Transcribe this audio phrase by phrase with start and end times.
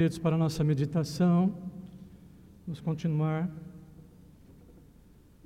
[0.00, 1.52] Queridos, para a nossa meditação,
[2.66, 3.54] vamos continuar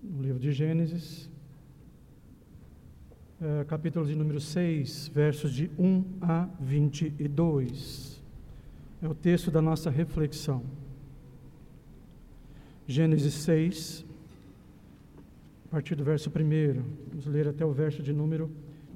[0.00, 1.28] no livro de Gênesis,
[3.42, 8.22] é, capítulo de número 6, versos de 1 a 22.
[9.02, 10.62] É o texto da nossa reflexão.
[12.86, 14.06] Gênesis 6,
[15.64, 16.32] a partir do verso 1,
[17.08, 18.48] vamos ler até o verso de número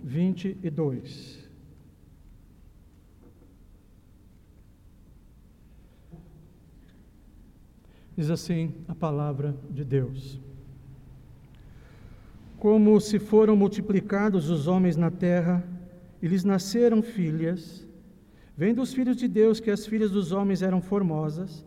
[0.05, 1.48] 22.
[8.19, 10.41] Diz assim a palavra de Deus.
[12.59, 15.65] Como se foram multiplicados os homens na terra,
[16.21, 17.87] e lhes nasceram filhas,
[18.57, 21.65] vendo os filhos de Deus que as filhas dos homens eram formosas,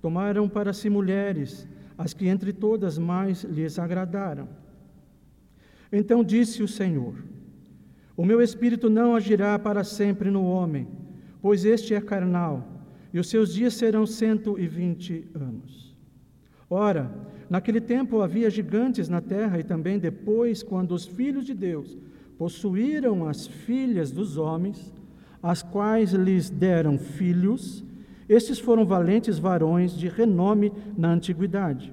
[0.00, 1.68] tomaram para si mulheres,
[1.98, 4.48] as que entre todas mais lhes agradaram.
[5.92, 7.14] Então disse o Senhor:
[8.16, 10.88] O meu espírito não agirá para sempre no homem,
[11.42, 15.89] pois este é carnal, e os seus dias serão cento e vinte anos.
[16.72, 17.10] Ora,
[17.50, 21.98] naquele tempo havia gigantes na terra, e também depois, quando os filhos de Deus
[22.38, 24.94] possuíram as filhas dos homens,
[25.42, 27.84] as quais lhes deram filhos,
[28.28, 31.92] estes foram valentes varões de renome na antiguidade.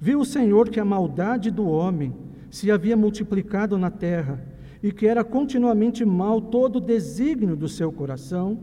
[0.00, 2.14] Viu o Senhor que a maldade do homem
[2.50, 4.42] se havia multiplicado na terra,
[4.82, 8.58] e que era continuamente mal todo o desígnio do seu coração,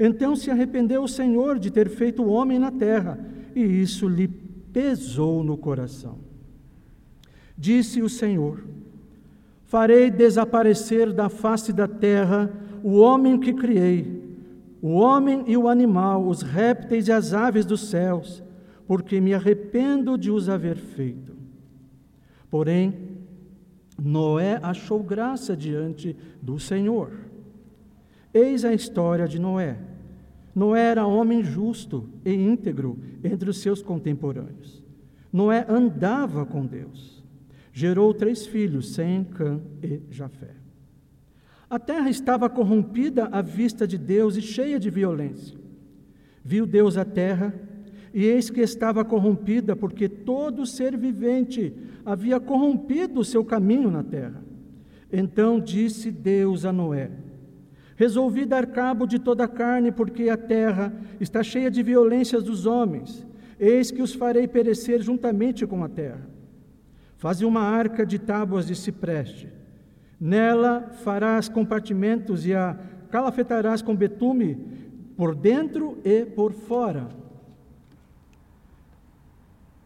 [0.00, 3.18] então se arrependeu o Senhor de ter feito o homem na terra
[3.60, 6.18] e isso lhe pesou no coração.
[7.56, 8.62] Disse o Senhor:
[9.64, 12.50] Farei desaparecer da face da terra
[12.82, 14.22] o homem que criei,
[14.80, 18.42] o homem e o animal, os répteis e as aves dos céus,
[18.86, 21.36] porque me arrependo de os haver feito.
[22.48, 22.94] Porém,
[24.00, 27.10] Noé achou graça diante do Senhor.
[28.32, 29.76] Eis a história de Noé.
[30.54, 34.82] Noé era homem justo e íntegro entre os seus contemporâneos.
[35.32, 37.22] Noé andava com Deus.
[37.72, 40.56] Gerou três filhos, Sem, Cã e Jafé.
[41.70, 45.58] A terra estava corrompida à vista de Deus e cheia de violência.
[46.42, 47.54] Viu Deus a terra,
[48.14, 51.74] e eis que estava corrompida, porque todo ser vivente
[52.04, 54.42] havia corrompido o seu caminho na terra.
[55.12, 57.10] Então disse Deus a Noé:
[57.98, 62.64] Resolvi dar cabo de toda a carne, porque a terra está cheia de violências dos
[62.64, 63.26] homens.
[63.58, 66.24] Eis que os farei perecer juntamente com a terra.
[67.16, 69.48] Faze uma arca de tábuas de cipreste.
[70.20, 72.78] Nela farás compartimentos e a
[73.10, 74.54] calafetarás com betume
[75.16, 77.08] por dentro e por fora.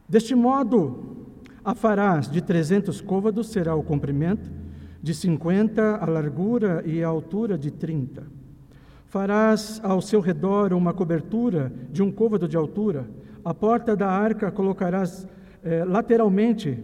[0.06, 1.16] Deste modo,
[1.64, 4.50] a farás de trezentos côvados, será o comprimento,
[5.02, 8.22] de 50 a largura e a altura de 30.
[9.06, 13.06] Farás ao seu redor uma cobertura de um côvado de altura.
[13.44, 15.26] A porta da arca colocarás
[15.64, 16.78] eh, lateralmente.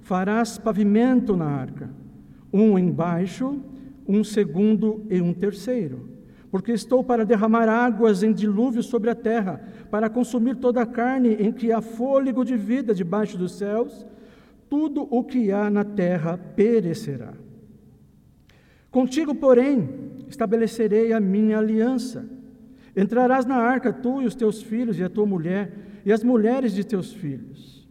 [0.00, 1.88] Farás pavimento na arca,
[2.52, 3.60] um embaixo,
[4.06, 6.10] um segundo e um terceiro.
[6.50, 11.34] Porque estou para derramar águas em dilúvio sobre a terra, para consumir toda a carne
[11.34, 14.04] em que há fôlego de vida debaixo dos céus.
[14.68, 17.32] Tudo o que há na terra perecerá.
[18.90, 19.88] Contigo, porém,
[20.28, 22.28] estabelecerei a minha aliança.
[22.96, 25.72] Entrarás na arca, tu e os teus filhos, e a tua mulher,
[26.04, 27.88] e as mulheres de teus filhos.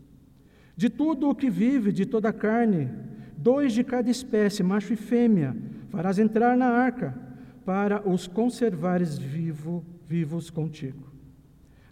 [0.75, 2.89] De tudo o que vive, de toda a carne,
[3.37, 5.55] dois de cada espécie, macho e fêmea,
[5.89, 7.17] farás entrar na arca,
[7.65, 11.18] para os conservares vivo, vivos contigo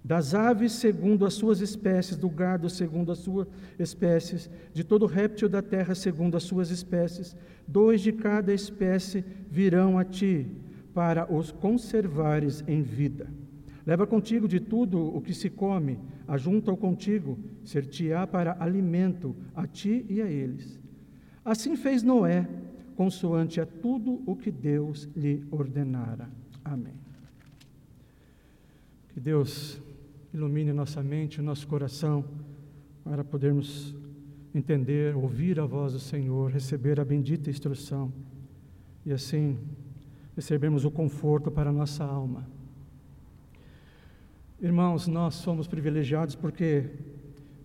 [0.08, 3.46] das aves segundo as suas espécies, do gado segundo as suas
[3.78, 7.36] espécies, de todo réptil da terra segundo as suas espécies,
[7.68, 10.48] dois de cada espécie virão a ti,
[10.94, 13.28] para os conservares em vida.
[13.86, 20.06] Leva contigo de tudo o que se come, ajunta-o contigo, ser-te-á para alimento a ti
[20.08, 20.80] e a eles.
[21.44, 22.48] Assim fez Noé,
[22.96, 26.30] consoante a tudo o que Deus lhe ordenara.
[26.64, 26.96] Amém.
[29.10, 29.82] Que Deus
[30.34, 32.24] ilumine nossa mente, nosso coração,
[33.04, 33.96] para podermos
[34.54, 38.12] entender, ouvir a voz do Senhor, receber a bendita instrução
[39.06, 39.58] e assim
[40.36, 42.48] recebermos o conforto para a nossa alma.
[44.60, 46.90] Irmãos, nós somos privilegiados porque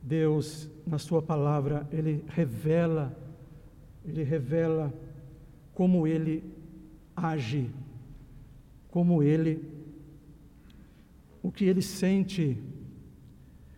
[0.03, 3.17] Deus, na Sua palavra, Ele revela,
[4.05, 4.93] Ele revela
[5.75, 6.45] como Ele
[7.17, 7.71] age,
[8.91, 9.72] como Ele
[11.43, 12.63] o que ele sente,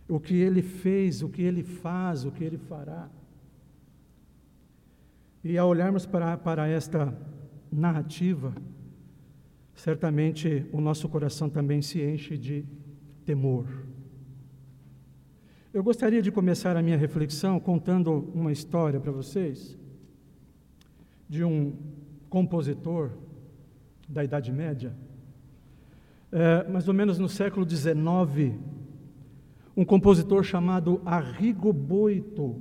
[0.08, 3.08] o que ele fez, o que ele faz, o que ele fará.
[5.42, 7.16] E ao olharmos para, para esta
[7.72, 8.54] narrativa,
[9.74, 12.64] certamente o nosso coração também se enche de
[13.24, 13.66] temor.
[15.72, 19.76] Eu gostaria de começar a minha reflexão contando uma história para vocês
[21.28, 21.76] de um
[22.28, 23.10] compositor
[24.08, 24.94] da Idade Média,
[26.34, 28.56] é, mais ou menos no século XIX,
[29.76, 32.60] um compositor chamado Arrigo Boito.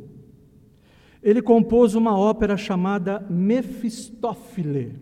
[1.24, 4.96] Ele compôs uma ópera chamada Mefistófele.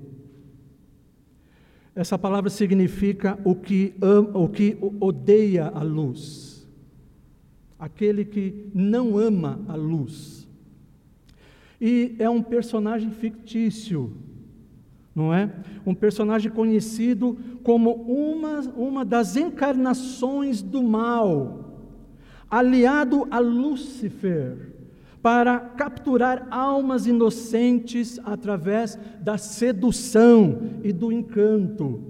[1.93, 6.65] Essa palavra significa o que, ama, o que odeia a luz,
[7.77, 10.47] aquele que não ama a luz.
[11.81, 14.15] E é um personagem fictício,
[15.15, 15.51] não é?
[15.85, 21.89] Um personagem conhecido como uma, uma das encarnações do mal,
[22.49, 24.71] aliado a Lúcifer,
[25.21, 32.01] para capturar almas inocentes através da sedução e do encanto.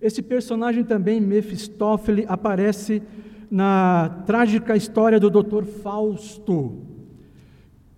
[0.00, 3.02] Esse personagem também, Mefistófeles, aparece
[3.50, 5.64] na trágica história do Dr.
[5.64, 6.87] Fausto,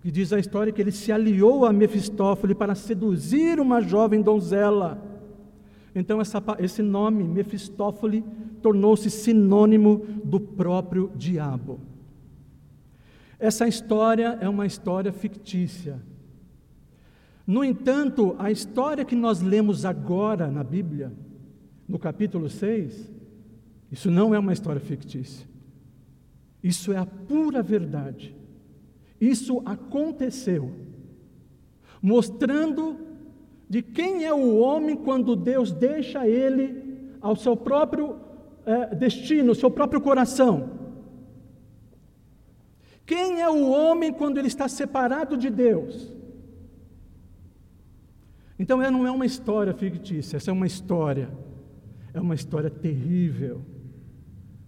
[0.01, 4.99] que diz a história que ele se aliou a Mefistófeles para seduzir uma jovem donzela.
[5.93, 8.23] Então, essa, esse nome, Mefistófeles,
[8.61, 11.79] tornou-se sinônimo do próprio diabo.
[13.37, 16.01] Essa história é uma história fictícia.
[17.45, 21.11] No entanto, a história que nós lemos agora na Bíblia,
[21.87, 23.11] no capítulo 6,
[23.91, 25.45] isso não é uma história fictícia.
[26.63, 28.40] Isso é a pura verdade.
[29.21, 30.73] Isso aconteceu,
[32.01, 32.97] mostrando
[33.69, 38.15] de quem é o homem quando Deus deixa ele ao seu próprio
[38.65, 40.71] é, destino, ao seu próprio coração.
[43.05, 46.11] Quem é o homem quando ele está separado de Deus?
[48.57, 51.29] Então, não é uma história fictícia, essa é uma história,
[52.13, 53.61] é uma história terrível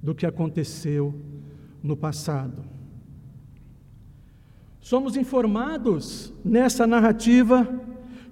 [0.02, 1.14] do que aconteceu
[1.82, 2.64] no passado.
[4.84, 7.66] Somos informados nessa narrativa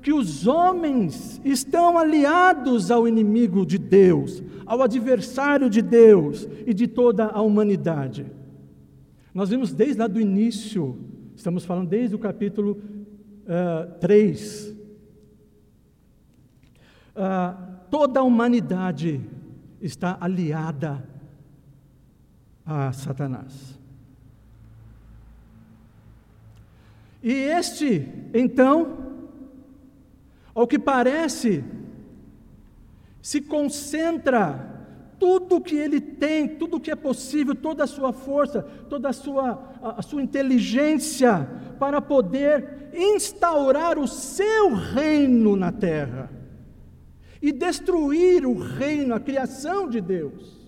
[0.02, 6.88] que os homens estão aliados ao inimigo de Deus, ao adversário de Deus e de
[6.88, 8.26] toda a humanidade.
[9.34, 11.00] Nós vimos desde lá do início,
[11.38, 12.82] estamos falando desde o capítulo uh,
[13.48, 14.76] eh, 3.
[17.16, 19.22] Uh, toda a humanidade
[19.80, 21.02] está aliada
[22.66, 23.81] a Satanás.
[27.24, 28.98] E este, então,
[30.56, 31.64] ao que parece,
[33.22, 34.70] se concentra
[35.20, 39.72] tudo que ele tem, tudo que é possível, toda a sua força, toda a sua,
[39.82, 41.48] a sua inteligência
[41.78, 46.30] para poder instaurar o seu reino na terra
[47.40, 50.60] e destruir o reino, a criação de Deus.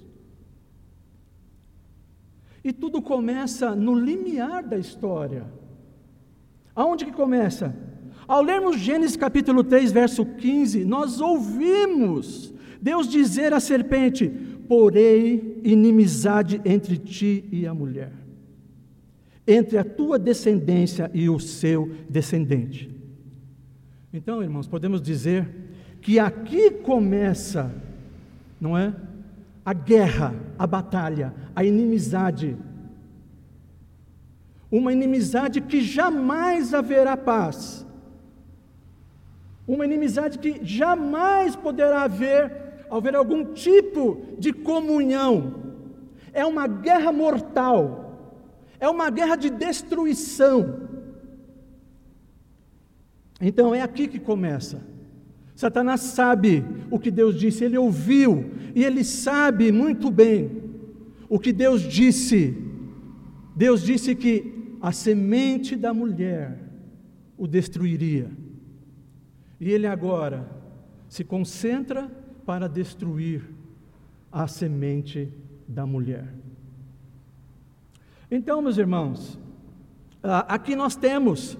[2.63, 5.45] E tudo começa no limiar da história.
[6.75, 7.75] Aonde que começa?
[8.27, 14.27] Ao lermos Gênesis capítulo 3, verso 15, nós ouvimos Deus dizer à serpente:
[14.67, 18.11] Porei inimizade entre ti e a mulher,
[19.47, 22.89] entre a tua descendência e o seu descendente.
[24.11, 25.49] Então, irmãos, podemos dizer
[26.01, 27.73] que aqui começa,
[28.59, 28.93] não é?
[29.65, 32.57] A guerra, a batalha, a inimizade.
[34.77, 37.85] Uma inimizade que jamais haverá paz.
[39.67, 42.63] Uma inimizade que jamais poderá haver
[42.97, 45.55] haver algum tipo de comunhão.
[46.31, 48.39] É uma guerra mortal,
[48.79, 50.81] é uma guerra de destruição.
[53.41, 54.81] Então é aqui que começa.
[55.55, 60.63] Satanás sabe o que Deus disse, ele ouviu, e ele sabe muito bem
[61.29, 62.55] o que Deus disse.
[63.55, 66.59] Deus disse que a semente da mulher
[67.37, 68.29] o destruiria.
[69.57, 70.45] E ele agora
[71.07, 72.11] se concentra
[72.45, 73.49] para destruir
[74.29, 75.31] a semente
[75.65, 76.35] da mulher.
[78.29, 79.39] Então, meus irmãos,
[80.21, 81.57] aqui nós temos,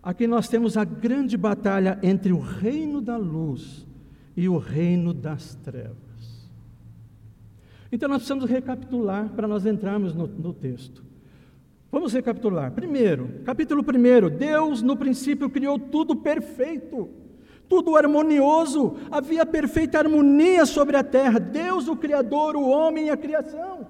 [0.00, 3.84] aqui nós temos a grande batalha entre o reino da luz
[4.36, 6.48] e o reino das trevas.
[7.90, 11.09] Então nós precisamos recapitular para nós entrarmos no, no texto.
[11.90, 12.70] Vamos recapitular.
[12.72, 17.20] Primeiro, capítulo 1: Deus no princípio criou tudo perfeito
[17.70, 23.16] tudo harmonioso, havia perfeita harmonia sobre a terra, Deus, o Criador, o homem e a
[23.16, 23.86] criação.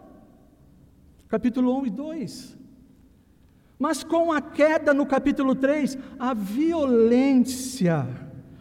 [1.26, 2.59] Capítulo 1 e 2.
[3.78, 8.07] Mas com a queda no capítulo 3, a violência,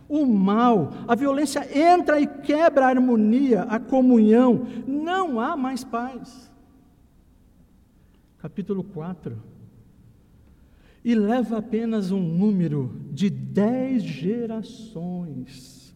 [0.08, 6.49] o mal, a violência entra e quebra a harmonia, a comunhão, não há mais paz.
[8.40, 9.38] Capítulo 4.
[11.04, 15.96] E leva apenas um número de dez gerações.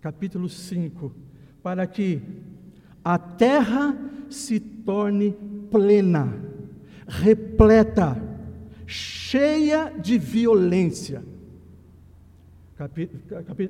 [0.00, 1.12] Capítulo 5.
[1.62, 2.20] Para que
[3.04, 3.96] a terra
[4.28, 5.36] se torne
[5.70, 6.34] plena,
[7.06, 8.20] repleta,
[8.86, 11.22] cheia de violência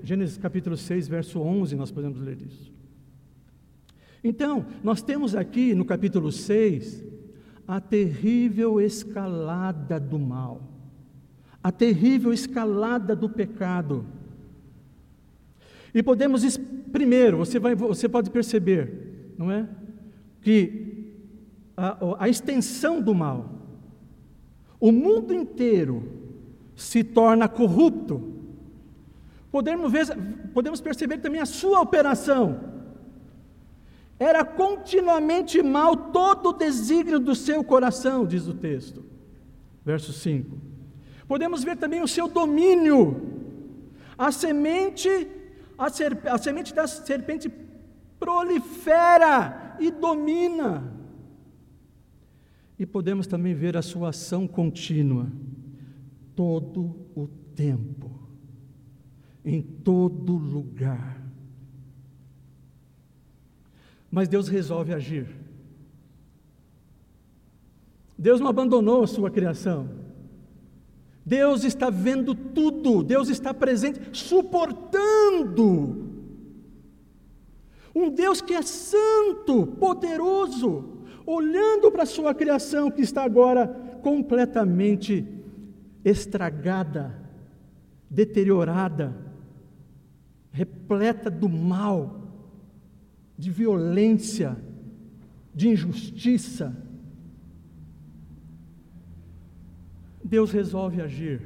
[0.02, 2.72] Gênesis capítulo 6, verso 11, nós podemos ler isso.
[4.24, 7.04] Então, nós temos aqui no capítulo 6
[7.66, 10.62] a terrível escalada do mal,
[11.62, 14.04] a terrível escalada do pecado.
[15.94, 16.58] E podemos,
[16.90, 19.68] primeiro, você, vai, você pode perceber, não é?
[20.40, 21.14] Que
[21.76, 23.50] a, a extensão do mal,
[24.80, 26.02] o mundo inteiro
[26.74, 28.32] se torna corrupto,
[29.52, 30.06] Podemos, ver,
[30.54, 32.71] podemos perceber também a sua operação.
[34.22, 39.04] Era continuamente mal todo o desígnio do seu coração, diz o texto.
[39.84, 40.56] Verso 5.
[41.26, 43.20] Podemos ver também o seu domínio.
[44.16, 45.08] A semente,
[45.76, 47.50] a, serp, a semente da serpente
[48.20, 50.92] prolifera e domina.
[52.78, 55.26] E podemos também ver a sua ação contínua,
[56.36, 57.26] todo o
[57.56, 58.22] tempo
[59.44, 61.21] em todo lugar.
[64.12, 65.26] Mas Deus resolve agir.
[68.18, 69.88] Deus não abandonou a sua criação.
[71.24, 76.10] Deus está vendo tudo, Deus está presente, suportando.
[77.94, 83.66] Um Deus que é santo, poderoso, olhando para a sua criação que está agora
[84.02, 85.26] completamente
[86.04, 87.18] estragada,
[88.10, 89.16] deteriorada,
[90.50, 92.21] repleta do mal,
[93.42, 94.56] de violência,
[95.52, 96.76] de injustiça.
[100.22, 101.40] Deus resolve agir.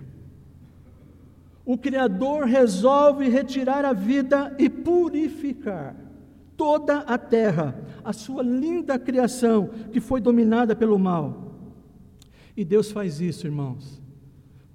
[1.64, 5.96] O Criador resolve retirar a vida e purificar
[6.54, 7.74] toda a terra,
[8.04, 11.54] a sua linda criação que foi dominada pelo mal.
[12.54, 14.02] E Deus faz isso, irmãos.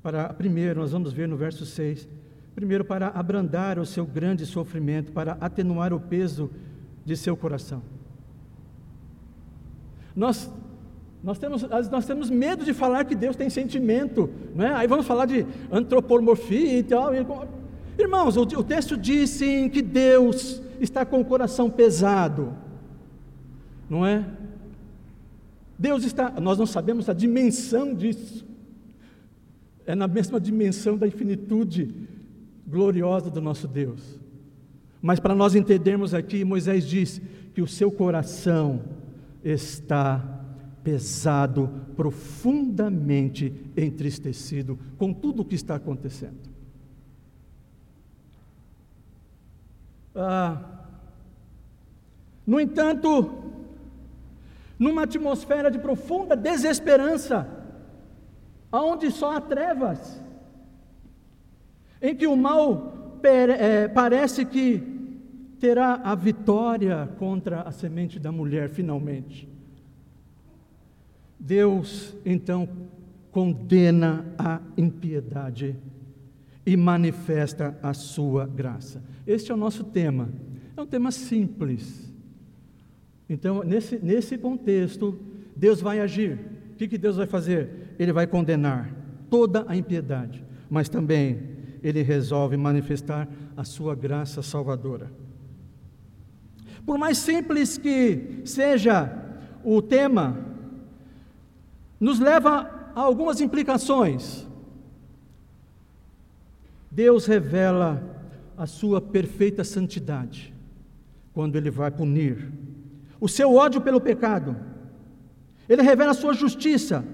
[0.02, 2.10] Para primeiro, nós vamos ver no verso 6
[2.54, 6.52] Primeiro, para abrandar o seu grande sofrimento, para atenuar o peso
[7.06, 7.82] de seu coração.
[10.16, 10.52] Nós,
[11.24, 14.74] nós, temos, nós temos medo de falar que Deus tem sentimento, não é?
[14.74, 17.12] aí vamos falar de antropomorfia e tal.
[17.98, 22.54] Irmãos, o, o texto diz sim que Deus está com o coração pesado,
[23.90, 24.26] não é?
[25.78, 28.46] Deus está, nós não sabemos a dimensão disso,
[29.86, 31.94] é na mesma dimensão da infinitude
[32.68, 34.20] gloriosa do nosso Deus.
[35.02, 37.20] Mas para nós entendermos aqui, Moisés diz
[37.54, 38.84] que o seu coração
[39.44, 40.40] está
[40.84, 46.50] pesado, profundamente entristecido com tudo o que está acontecendo.
[50.16, 50.62] Ah,
[52.46, 53.44] no entanto,
[54.78, 57.48] numa atmosfera de profunda desesperança,
[58.72, 60.22] aonde só há trevas,
[62.02, 64.91] em que o mal é, parece que
[65.62, 69.48] terá a vitória contra a semente da mulher, finalmente.
[71.40, 72.68] Deus, então,
[73.32, 75.76] condena a impiedade
[76.66, 79.04] e manifesta a sua graça.
[79.26, 80.30] Este é o nosso tema.
[80.76, 82.12] É um tema simples.
[83.30, 85.20] Então, nesse, nesse contexto,
[85.56, 86.40] Deus vai agir.
[86.72, 87.94] O que, que Deus vai fazer?
[88.00, 88.92] Ele vai condenar
[89.30, 91.40] toda a impiedade, mas também
[91.84, 95.22] ele resolve manifestar a sua graça salvadora.
[96.86, 99.12] Por mais simples que seja
[99.64, 100.38] o tema,
[102.00, 104.48] nos leva a algumas implicações.
[106.90, 108.04] Deus revela
[108.58, 110.54] a sua perfeita santidade
[111.34, 112.52] quando ele vai punir
[113.20, 114.58] o seu ódio pelo pecado.
[115.70, 117.06] Ele revela a sua justiça,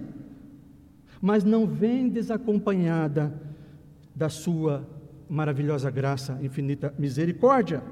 [1.21, 3.33] mas não vem desacompanhada
[4.15, 4.87] da sua
[5.29, 7.83] maravilhosa graça, infinita misericórdia.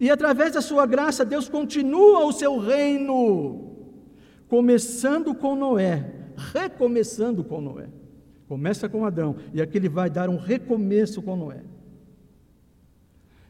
[0.00, 3.76] E através da sua graça, Deus continua o seu reino,
[4.48, 6.12] começando com Noé,
[6.52, 7.88] recomeçando com Noé.
[8.48, 11.62] Começa com Adão, e aqui ele vai dar um recomeço com Noé.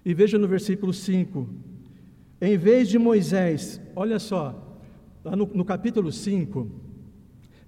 [0.04, 1.48] E veja no versículo 5:
[2.40, 4.78] em vez de Moisés, olha só,
[5.24, 6.70] lá no, no capítulo 5,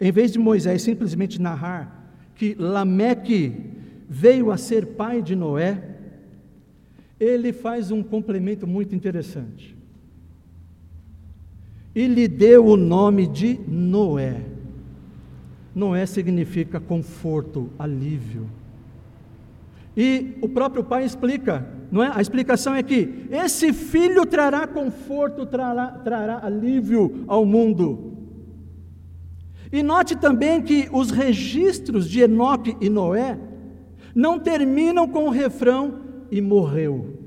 [0.01, 3.73] em vez de Moisés simplesmente narrar que Lameque
[4.09, 5.96] veio a ser pai de Noé,
[7.19, 9.77] ele faz um complemento muito interessante.
[11.95, 14.43] E lhe deu o nome de Noé.
[15.75, 18.49] Noé significa conforto, alívio.
[19.97, 22.11] E o próprio pai explica, não é?
[22.15, 28.13] A explicação é que esse filho trará conforto, trará, trará alívio ao mundo.
[29.73, 33.39] E note também que os registros de Enoque e Noé
[34.15, 37.19] não terminam com o refrão e morreu.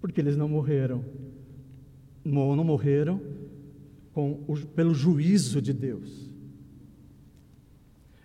[0.00, 1.04] Porque eles não morreram.
[2.24, 3.20] Não, não morreram
[4.12, 6.30] com o, pelo juízo de Deus.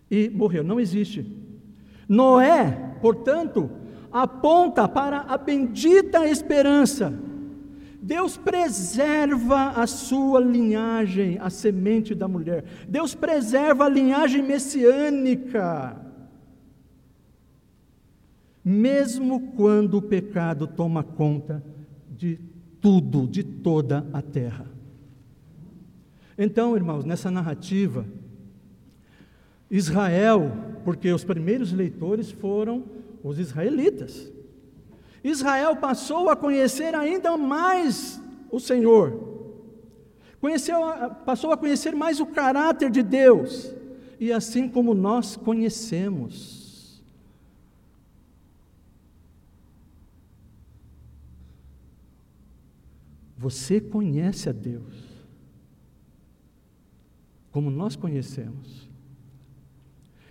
[0.09, 1.25] E morreu, não existe.
[2.07, 3.69] Noé, portanto,
[4.11, 7.13] aponta para a bendita esperança.
[8.01, 12.63] Deus preserva a sua linhagem, a semente da mulher.
[12.87, 16.06] Deus preserva a linhagem messiânica.
[18.69, 21.63] Mesmo quando o pecado toma conta
[22.11, 22.37] de
[22.81, 24.69] tudo, de toda a terra.
[26.37, 28.05] Então, irmãos, nessa narrativa,
[29.71, 30.51] Israel,
[30.83, 32.83] porque os primeiros leitores foram
[33.23, 34.29] os israelitas.
[35.23, 38.21] Israel passou a conhecer ainda mais
[38.51, 39.55] o Senhor,
[40.41, 40.81] conheceu,
[41.25, 43.73] passou a conhecer mais o caráter de Deus,
[44.19, 46.56] e assim como nós conhecemos.
[53.37, 54.95] Você conhece a Deus,
[57.51, 58.89] como nós conhecemos.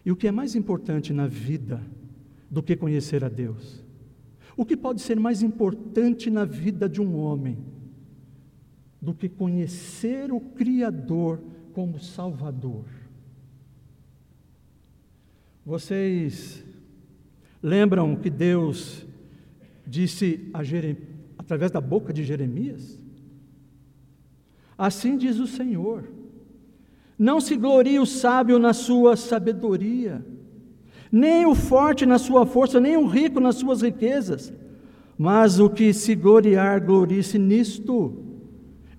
[0.04, 1.80] E o que é mais importante na vida
[2.50, 3.84] do que conhecer a Deus?
[4.56, 7.58] O que pode ser mais importante na vida de um homem
[9.00, 11.40] do que conhecer o Criador
[11.72, 12.86] como Salvador?
[15.64, 16.64] Vocês
[17.62, 19.04] lembram que Deus
[19.86, 20.48] disse
[21.46, 22.98] através da boca de Jeremias?
[24.76, 26.04] Assim diz o Senhor:
[27.18, 30.24] não se glorie o sábio na sua sabedoria,
[31.10, 34.52] nem o forte na sua força, nem o rico nas suas riquezas,
[35.16, 38.24] mas o que se gloriar, glorie-se nisto,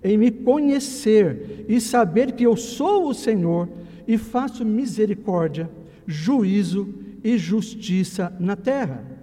[0.02, 3.68] em me conhecer e saber que eu sou o Senhor
[4.06, 5.70] e faço misericórdia,
[6.06, 9.17] juízo e justiça na terra.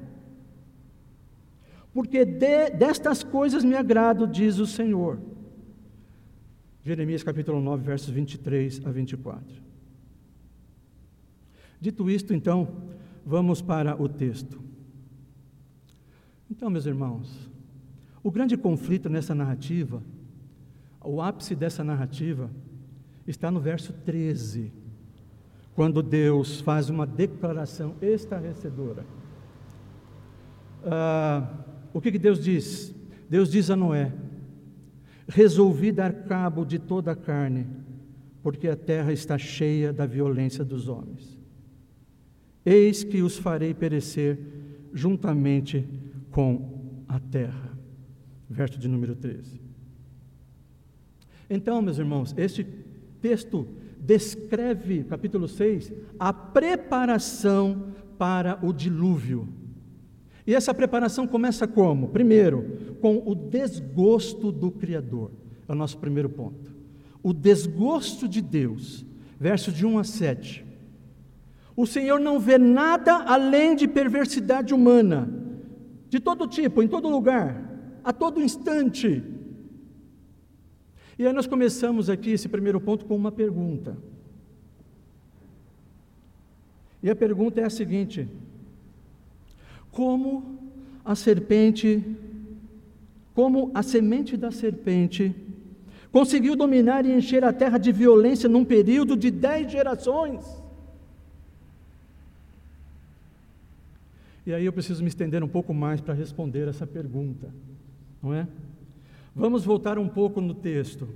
[1.95, 5.17] Porque de, destas coisas me agrado, diz o Senhor
[6.83, 9.43] Jeremias capítulo 9, versos 23 a 24.
[11.81, 12.67] Dito isto, então,
[13.25, 14.61] vamos para o texto.
[16.51, 17.49] Então, meus irmãos,
[18.21, 20.03] o grande conflito nessa narrativa,
[21.03, 22.51] o ápice dessa narrativa,
[23.25, 24.71] está no verso 13,
[25.73, 29.03] quando Deus faz uma declaração estarrecedora.
[30.85, 31.64] Ah,
[31.95, 32.93] o que, que Deus diz?
[33.29, 34.11] Deus diz a Noé:
[35.25, 37.65] resolvi dar cabo de toda a carne,
[38.43, 41.39] porque a terra está cheia da violência dos homens.
[42.65, 44.37] Eis que os farei perecer
[44.93, 45.87] juntamente
[46.31, 47.71] com a terra.
[48.49, 49.61] Verso de número 13.
[51.49, 52.67] Então, meus irmãos, este
[53.21, 53.65] texto
[54.01, 59.47] descreve, capítulo 6, a preparação para o dilúvio.
[60.47, 62.09] E essa preparação começa como?
[62.09, 65.31] Primeiro, com o desgosto do Criador.
[65.67, 66.73] É o nosso primeiro ponto.
[67.23, 69.05] O desgosto de Deus.
[69.39, 70.65] Versos de 1 a 7.
[71.75, 75.29] O Senhor não vê nada além de perversidade humana,
[76.09, 79.21] de todo tipo, em todo lugar, a todo instante.
[81.19, 83.97] E aí nós começamos aqui esse primeiro ponto com uma pergunta.
[87.03, 88.27] E a pergunta é a seguinte:
[89.95, 90.59] como
[91.05, 92.03] a serpente,
[93.33, 95.33] como a semente da serpente,
[96.11, 100.45] conseguiu dominar e encher a terra de violência num período de dez gerações.
[104.45, 107.49] E aí eu preciso me estender um pouco mais para responder essa pergunta,
[108.21, 108.45] não é?
[109.33, 111.07] Vamos voltar um pouco no texto.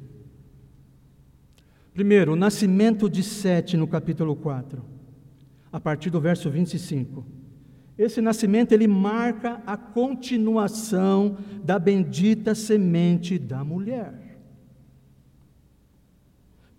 [1.93, 4.81] Primeiro, o nascimento de Sete no capítulo 4,
[5.69, 7.38] a partir do verso 25.
[7.99, 14.37] Esse nascimento ele marca a continuação da bendita semente da mulher.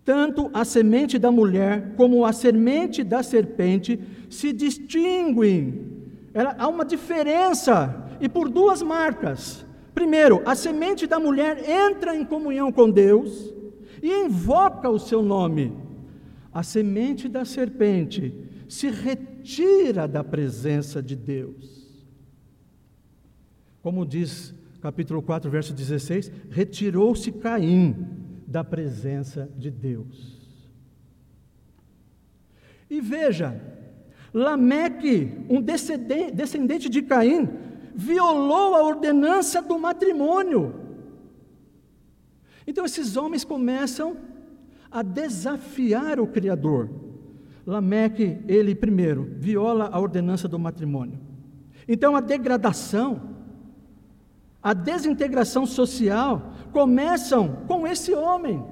[0.03, 3.99] Tanto a semente da mulher como a semente da serpente
[4.31, 5.91] se distinguem.
[6.33, 9.63] Ela, há uma diferença e por duas marcas.
[9.93, 13.53] Primeiro, a semente da mulher entra em comunhão com Deus
[14.01, 15.71] e invoca o seu nome.
[16.51, 21.93] A semente da serpente se retira da presença de Deus.
[23.81, 28.07] Como diz capítulo 4, verso 16: retirou-se Caim
[28.47, 30.39] da presença de Deus.
[32.89, 33.61] E veja,
[34.33, 37.49] Lameque, um descendente de Caim,
[37.93, 40.75] violou a ordenança do matrimônio.
[42.65, 44.15] Então esses homens começam
[44.89, 47.10] a desafiar o Criador.
[47.65, 51.19] Lameque, ele primeiro, viola a ordenança do matrimônio.
[51.87, 53.21] Então a degradação,
[54.61, 58.63] a desintegração social começam com esse homem,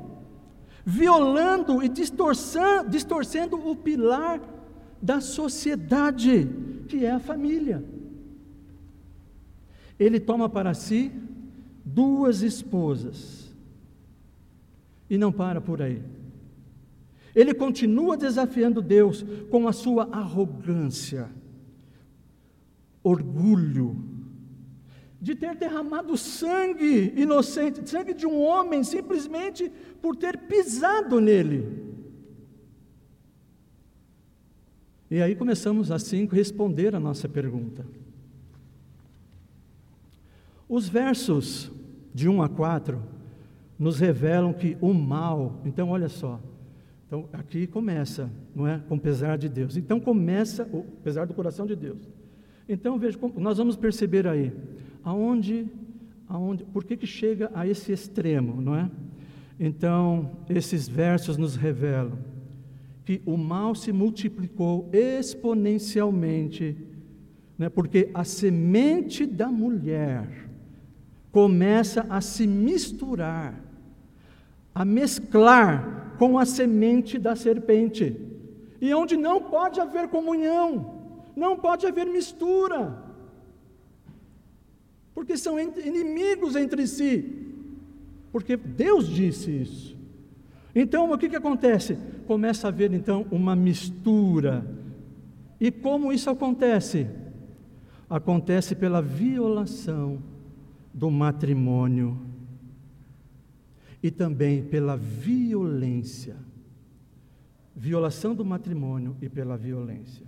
[0.86, 4.42] violando e distorcendo, distorcendo o pilar
[5.02, 6.50] da sociedade,
[6.88, 7.84] que é a família.
[10.00, 11.12] Ele toma para si
[11.84, 13.54] duas esposas
[15.10, 16.02] e não para por aí.
[17.40, 21.32] Ele continua desafiando Deus com a sua arrogância,
[23.02, 23.96] orgulho,
[25.22, 29.72] de ter derramado sangue inocente, sangue de um homem, simplesmente
[30.02, 31.96] por ter pisado nele.
[35.10, 37.86] E aí começamos assim a responder a nossa pergunta.
[40.68, 41.72] Os versos
[42.14, 43.02] de 1 a 4
[43.80, 46.38] nos revelam que o mal, então olha só,
[47.10, 48.80] então aqui começa, não é?
[48.88, 49.76] Com pesar de Deus.
[49.76, 52.08] Então começa o pesar do coração de Deus.
[52.68, 54.54] Então veja, nós vamos perceber aí
[55.04, 55.66] aonde,
[56.28, 58.92] aonde, por que que chega a esse extremo, não é?
[59.60, 62.20] Então esses versos nos revelam
[63.04, 66.78] que o mal se multiplicou exponencialmente,
[67.58, 67.70] né?
[67.70, 70.48] Porque a semente da mulher
[71.32, 73.60] começa a se misturar,
[74.76, 78.16] a mesclar com a semente da serpente.
[78.82, 81.00] E onde não pode haver comunhão,
[81.34, 83.02] não pode haver mistura,
[85.16, 87.48] porque são inimigos entre si,
[88.34, 89.98] porque Deus disse isso.
[90.76, 91.98] Então o que, que acontece?
[92.28, 94.66] Começa a haver então uma mistura.
[95.60, 97.08] E como isso acontece?
[98.10, 100.22] Acontece pela violação
[100.94, 102.29] do matrimônio
[104.02, 106.36] e também pela violência.
[107.76, 110.26] Violação do matrimônio e pela violência.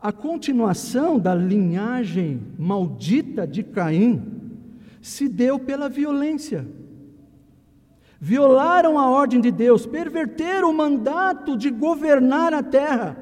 [0.00, 4.22] A continuação da linhagem maldita de Caim
[5.00, 6.66] se deu pela violência.
[8.20, 13.16] Violaram a ordem de Deus, perverteram o mandato de governar a terra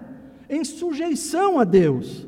[0.49, 2.27] em sujeição a Deus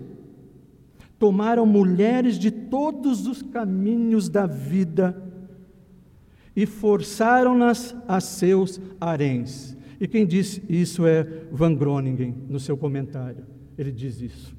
[1.19, 5.21] tomaram mulheres de todos os caminhos da vida
[6.59, 9.77] e forçaram-nas a seus haréns.
[10.01, 13.47] E quem disse isso é Van Groningen, no seu comentário.
[13.79, 14.57] Ele diz isso.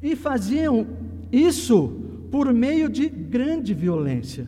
[0.00, 0.86] E faziam
[1.32, 1.88] isso
[2.30, 4.46] por meio de grande violência,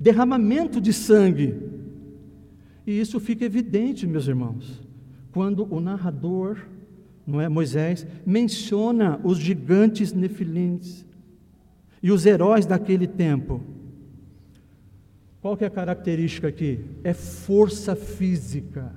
[0.00, 1.54] derramamento de sangue.
[2.86, 4.80] E isso fica evidente, meus irmãos,
[5.32, 6.56] quando o narrador
[7.26, 7.46] não é?
[7.46, 11.04] Moisés menciona os gigantes nefilins
[12.02, 13.62] e os heróis daquele tempo.
[15.40, 16.84] Qual que é a característica aqui?
[17.04, 18.94] É força física.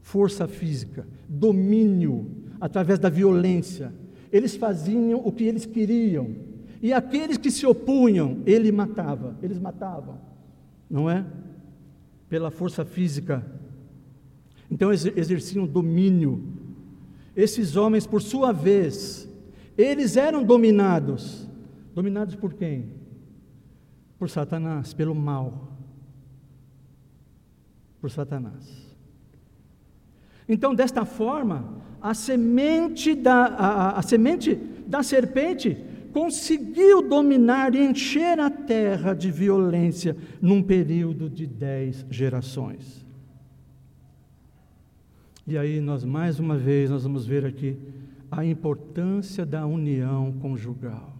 [0.00, 3.92] Força física, domínio através da violência.
[4.30, 6.34] Eles faziam o que eles queriam.
[6.82, 10.18] E aqueles que se opunham, ele matava, eles matavam.
[10.90, 11.24] Não é?
[12.28, 13.44] Pela força física
[14.70, 16.42] então exerciam domínio.
[17.36, 19.28] Esses homens, por sua vez,
[19.76, 21.48] eles eram dominados.
[21.94, 22.86] Dominados por quem?
[24.18, 25.72] Por Satanás, pelo mal.
[28.00, 28.84] Por Satanás.
[30.48, 34.54] Então, desta forma, a semente da, a, a semente
[34.86, 35.76] da serpente
[36.12, 43.04] conseguiu dominar e encher a terra de violência num período de dez gerações.
[45.46, 47.76] E aí nós mais uma vez nós vamos ver aqui
[48.30, 51.13] a importância da união conjugal.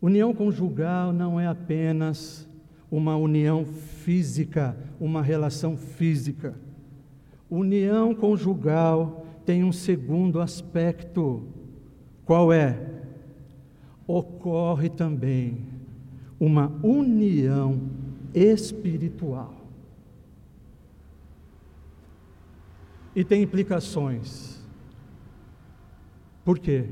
[0.00, 2.48] União conjugal não é apenas
[2.90, 6.54] uma união física, uma relação física.
[7.50, 11.42] União conjugal tem um segundo aspecto.
[12.24, 12.78] Qual é?
[14.06, 15.66] Ocorre também
[16.38, 17.80] uma união
[18.32, 19.58] espiritual.
[23.18, 24.62] e tem implicações.
[26.44, 26.88] Por quê?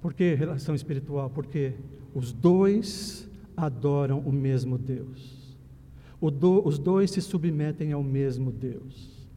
[0.00, 1.28] Por que relação espiritual?
[1.30, 1.74] Porque
[2.14, 5.56] os dois adoram o mesmo Deus.
[6.20, 9.28] Do, os dois se submetem ao mesmo Deus.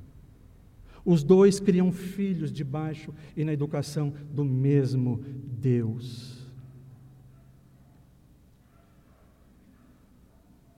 [1.04, 5.24] Os dois criam filhos debaixo e na educação do mesmo
[5.60, 6.42] Deus.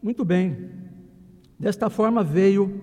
[0.02, 0.70] Muito bem,
[1.58, 2.82] desta forma veio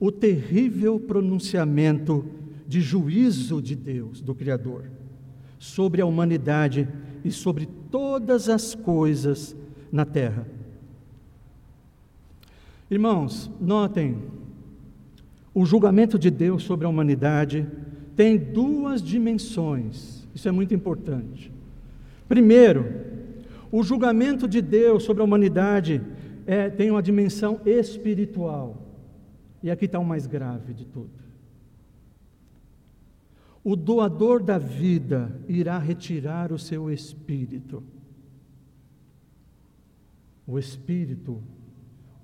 [0.00, 2.26] o terrível pronunciamento
[2.66, 4.90] de juízo de Deus, do Criador,
[5.58, 6.88] sobre a humanidade
[7.24, 9.56] e sobre todas as coisas
[9.90, 10.46] na terra.
[12.90, 14.18] Irmãos, notem,
[15.54, 17.66] o julgamento de Deus sobre a humanidade
[18.14, 21.50] tem duas dimensões, isso é muito importante.
[22.28, 22.86] Primeiro,
[23.72, 26.00] o julgamento de Deus sobre a humanidade
[26.46, 28.82] é, tem uma dimensão espiritual,
[29.62, 31.23] e aqui está o mais grave de tudo.
[33.64, 37.82] O doador da vida irá retirar o seu espírito.
[40.46, 41.42] O espírito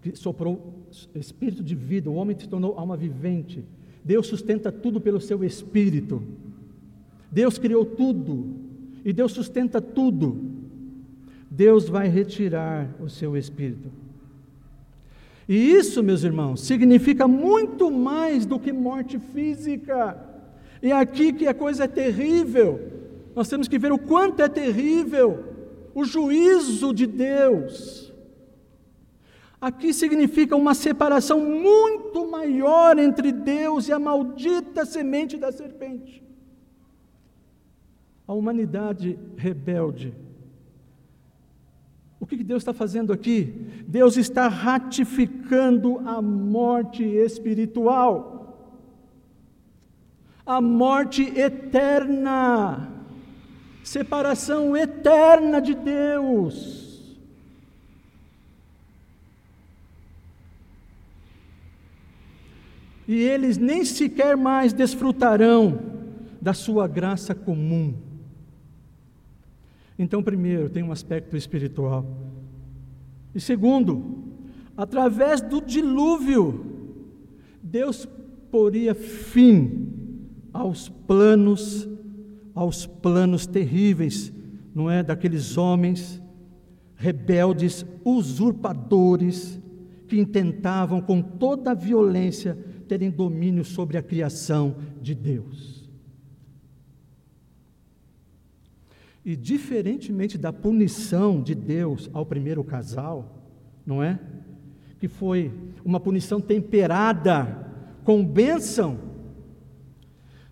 [0.03, 3.65] que soprou espírito de vida, o homem se tornou alma vivente.
[4.05, 6.23] Deus sustenta tudo pelo seu espírito.
[7.33, 8.47] Deus criou tudo
[9.03, 10.39] e Deus sustenta tudo.
[11.51, 13.91] Deus vai retirar o seu espírito.
[15.49, 20.30] E isso, meus irmãos, significa muito mais do que morte física.
[20.83, 22.81] E aqui que a coisa é terrível.
[23.35, 25.51] Nós temos que ver o quanto é terrível
[25.95, 28.13] o juízo de Deus.
[29.61, 36.23] Aqui significa uma separação muito maior entre Deus e a maldita semente da serpente.
[38.27, 40.15] A humanidade rebelde.
[42.19, 43.53] O que Deus está fazendo aqui?
[43.87, 48.40] Deus está ratificando a morte espiritual
[50.51, 52.91] a morte eterna,
[53.85, 57.15] separação eterna de Deus.
[63.07, 65.79] E eles nem sequer mais desfrutarão
[66.41, 67.95] da sua graça comum.
[69.97, 72.05] Então, primeiro, tem um aspecto espiritual.
[73.33, 74.25] E segundo,
[74.77, 76.67] através do dilúvio,
[77.63, 78.09] Deus
[78.51, 80.00] poria fim
[80.53, 81.89] aos planos,
[82.55, 84.33] aos planos terríveis,
[84.75, 86.21] não é, daqueles homens
[87.01, 89.59] rebeldes, usurpadores,
[90.07, 95.89] que intentavam com toda a violência terem domínio sobre a criação de Deus.
[99.25, 103.47] E diferentemente da punição de Deus ao primeiro casal,
[103.87, 104.19] não é?
[104.99, 105.53] Que foi
[105.85, 107.67] uma punição temperada
[108.05, 108.99] com bênção,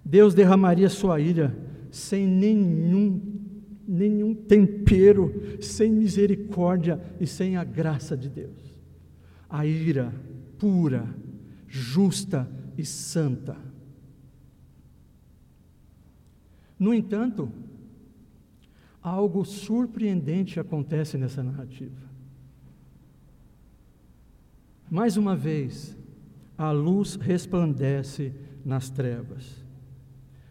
[0.09, 1.55] Deus derramaria sua ira
[1.91, 3.21] sem nenhum,
[3.87, 8.75] nenhum tempero, sem misericórdia e sem a graça de Deus.
[9.51, 10.11] A ira
[10.59, 11.15] pura,
[11.69, 13.55] justa e santa.
[16.79, 17.53] No entanto,
[19.03, 22.09] algo surpreendente acontece nessa narrativa.
[24.91, 25.95] Mais uma vez,
[26.57, 28.33] a luz resplandece
[28.65, 29.68] nas trevas.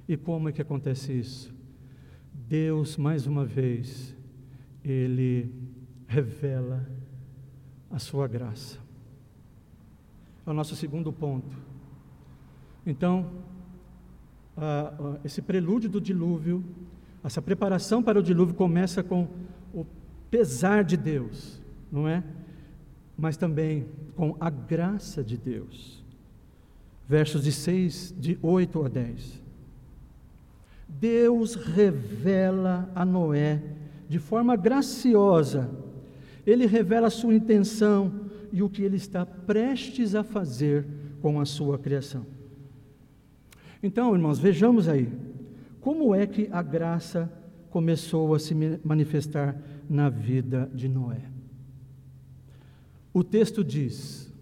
[0.07, 1.53] E como é que acontece isso?
[2.33, 4.15] Deus, mais uma vez,
[4.83, 5.51] Ele
[6.07, 6.89] revela
[7.91, 8.79] a sua graça.
[10.45, 11.57] É o nosso segundo ponto.
[12.85, 13.29] Então,
[15.25, 16.63] esse prelúdio do dilúvio,
[17.21, 19.27] essa preparação para o dilúvio começa com
[19.73, 19.85] o
[20.31, 22.23] pesar de Deus, não é?
[23.17, 26.01] Mas também com a graça de Deus.
[27.09, 29.46] Versos de 6, de 8 a 10.
[30.87, 33.61] Deus revela a Noé
[34.07, 35.69] de forma graciosa,
[36.45, 40.85] ele revela a sua intenção e o que ele está prestes a fazer
[41.21, 42.25] com a sua criação.
[43.83, 45.11] Então, irmãos, vejamos aí,
[45.81, 47.31] como é que a graça
[47.69, 51.21] começou a se manifestar na vida de Noé.
[53.13, 54.33] O texto diz: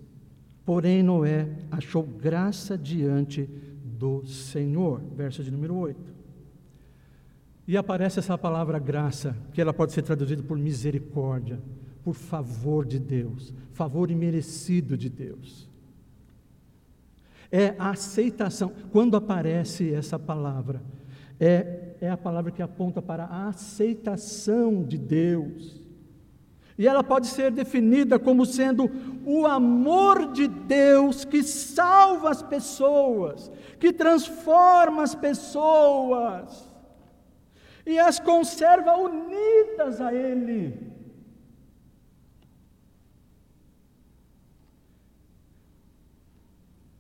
[0.66, 3.50] Porém, Noé achou graça diante
[3.84, 6.15] do Senhor, verso de número 8.
[7.68, 11.60] E aparece essa palavra graça, que ela pode ser traduzida por misericórdia,
[12.04, 15.68] por favor de Deus, favor imerecido de Deus.
[17.52, 18.72] É a aceitação.
[18.92, 20.84] Quando aparece essa palavra,
[21.40, 25.84] é, é a palavra que aponta para a aceitação de Deus.
[26.78, 28.92] E ela pode ser definida como sendo
[29.26, 33.50] o amor de Deus que salva as pessoas,
[33.80, 36.65] que transforma as pessoas
[37.86, 40.94] e as conserva unidas a Ele.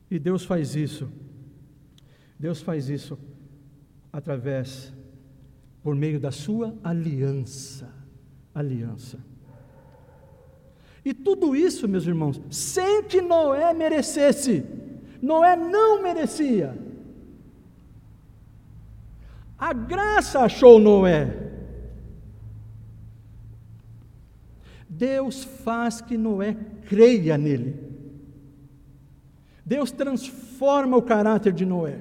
[0.10, 1.12] E Deus faz isso
[2.38, 3.17] Deus faz isso
[4.12, 4.93] através,
[5.82, 7.91] por meio da sua aliança.
[8.54, 9.19] Aliança.
[11.04, 14.65] E tudo isso, meus irmãos, sem que Noé merecesse.
[15.21, 16.78] Noé não merecia.
[19.58, 21.46] A graça achou Noé.
[24.88, 26.56] Deus faz que Noé
[26.88, 27.84] creia nele.
[29.65, 32.00] Deus transforma o caráter de Noé.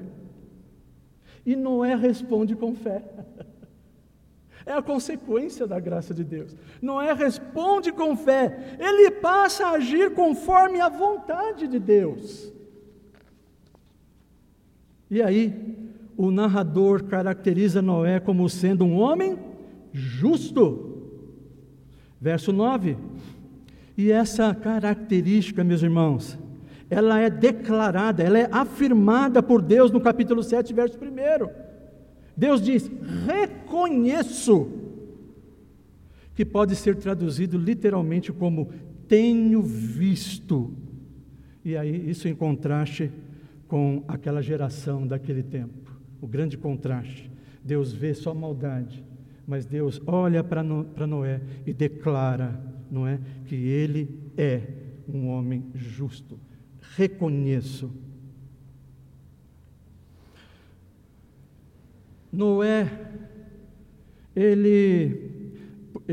[1.45, 3.03] E Noé responde com fé.
[4.67, 6.55] É a consequência da graça de Deus.
[6.81, 8.75] Noé responde com fé.
[8.79, 12.51] Ele passa a agir conforme a vontade de Deus.
[15.07, 15.74] E aí,
[16.17, 19.37] o narrador caracteriza Noé como sendo um homem
[19.91, 21.11] justo.
[22.19, 22.97] Verso 9.
[23.97, 26.37] E essa característica, meus irmãos,
[26.89, 31.65] ela é declarada, ela é afirmada por Deus no capítulo 7, verso 1.
[32.35, 32.91] Deus diz:
[33.25, 34.67] reconheço,
[36.35, 38.69] que pode ser traduzido literalmente como
[39.07, 40.73] tenho visto.
[41.63, 43.11] E aí, isso em contraste
[43.67, 45.84] com aquela geração daquele tempo,
[46.25, 47.31] o grande contraste.
[47.63, 49.03] Deus vê só maldade,
[49.47, 52.59] mas Deus olha para Noé e declara,
[52.91, 54.61] não é, que ele é
[55.07, 56.37] um homem justo
[56.95, 57.91] reconheço.
[62.31, 62.89] Noé,
[64.35, 65.31] ele,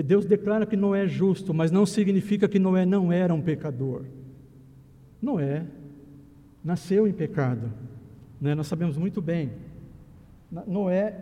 [0.05, 4.05] Deus declara que Noé é justo, mas não significa que Noé não era um pecador.
[5.21, 5.67] Noé
[6.65, 7.73] nasceu em pecado,
[8.41, 8.55] né?
[8.55, 9.51] nós sabemos muito bem.
[10.67, 11.17] Noé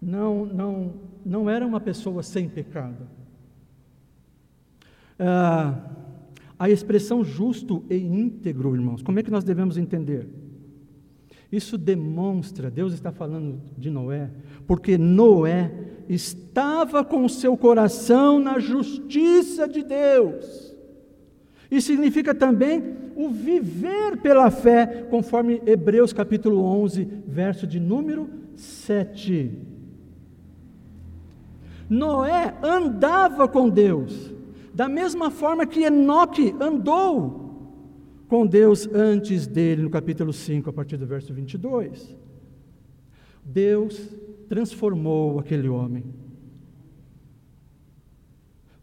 [0.00, 3.06] não, não, não era uma pessoa sem pecado.
[5.18, 5.90] Ah,
[6.58, 10.28] a expressão justo e íntegro, irmãos, como é que nós devemos entender?
[11.50, 14.30] Isso demonstra, Deus está falando de Noé,
[14.66, 15.70] porque Noé
[16.08, 20.71] estava com o seu coração na justiça de Deus.
[21.72, 22.84] E significa também
[23.16, 29.58] o viver pela fé, conforme Hebreus capítulo 11, verso de número 7.
[31.88, 34.34] Noé andava com Deus,
[34.74, 37.40] da mesma forma que Enoque andou
[38.28, 42.14] com Deus antes dele, no capítulo 5, a partir do verso 22.
[43.42, 44.10] Deus
[44.46, 46.04] transformou aquele homem.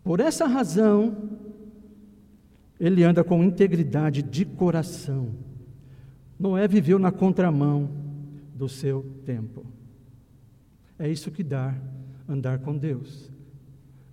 [0.04, 1.49] Por essa razão,
[2.80, 5.36] ele anda com integridade de coração.
[6.40, 7.90] Noé viveu na contramão
[8.56, 9.66] do seu tempo.
[10.98, 11.76] É isso que dá
[12.28, 13.30] andar com Deus.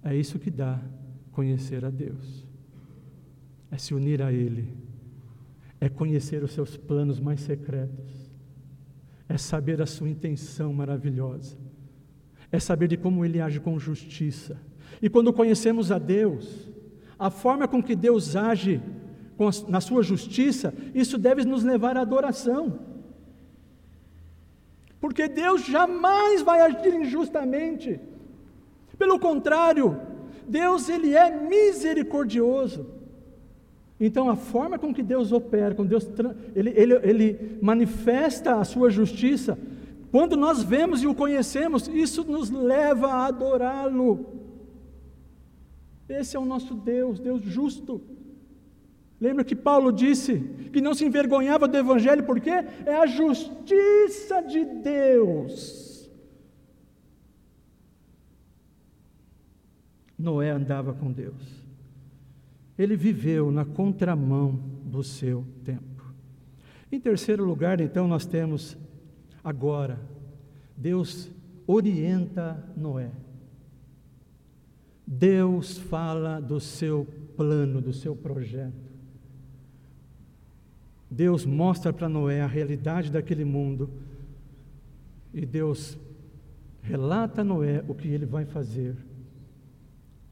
[0.03, 0.81] É isso que dá
[1.33, 2.47] conhecer a Deus,
[3.71, 4.73] é se unir a Ele,
[5.79, 8.31] é conhecer os seus planos mais secretos,
[9.29, 11.59] é saber a sua intenção maravilhosa,
[12.51, 14.57] é saber de como Ele age com justiça.
[15.03, 16.71] E quando conhecemos a Deus,
[17.19, 18.81] a forma com que Deus age
[19.69, 22.79] na sua justiça, isso deve nos levar à adoração.
[25.01, 28.01] Porque Deus jamais vai agir injustamente.
[28.99, 30.01] Pelo contrário,
[30.49, 32.87] Deus ele é misericordioso.
[34.01, 36.07] Então a forma com que Deus opera, com Deus
[36.55, 39.59] ele, ele, ele manifesta a sua justiça,
[40.11, 44.27] quando nós vemos e o conhecemos, isso nos leva a adorá-lo.
[46.09, 48.01] Esse é o nosso Deus, Deus justo.
[49.21, 50.39] Lembra que Paulo disse
[50.73, 55.97] que não se envergonhava do Evangelho, porque é a justiça de Deus
[60.19, 61.65] Noé andava com Deus.
[62.79, 66.05] Ele viveu na contramão do seu tempo.
[66.91, 68.77] Em terceiro lugar, então, nós temos
[69.43, 69.99] agora,
[70.77, 71.31] Deus
[71.67, 73.11] orienta Noé.
[75.07, 78.87] Deus fala do seu plano, do seu projeto.
[81.09, 83.89] Deus mostra para Noé a realidade daquele mundo
[85.33, 85.97] e Deus
[86.83, 88.97] relata a Noé o que ele vai fazer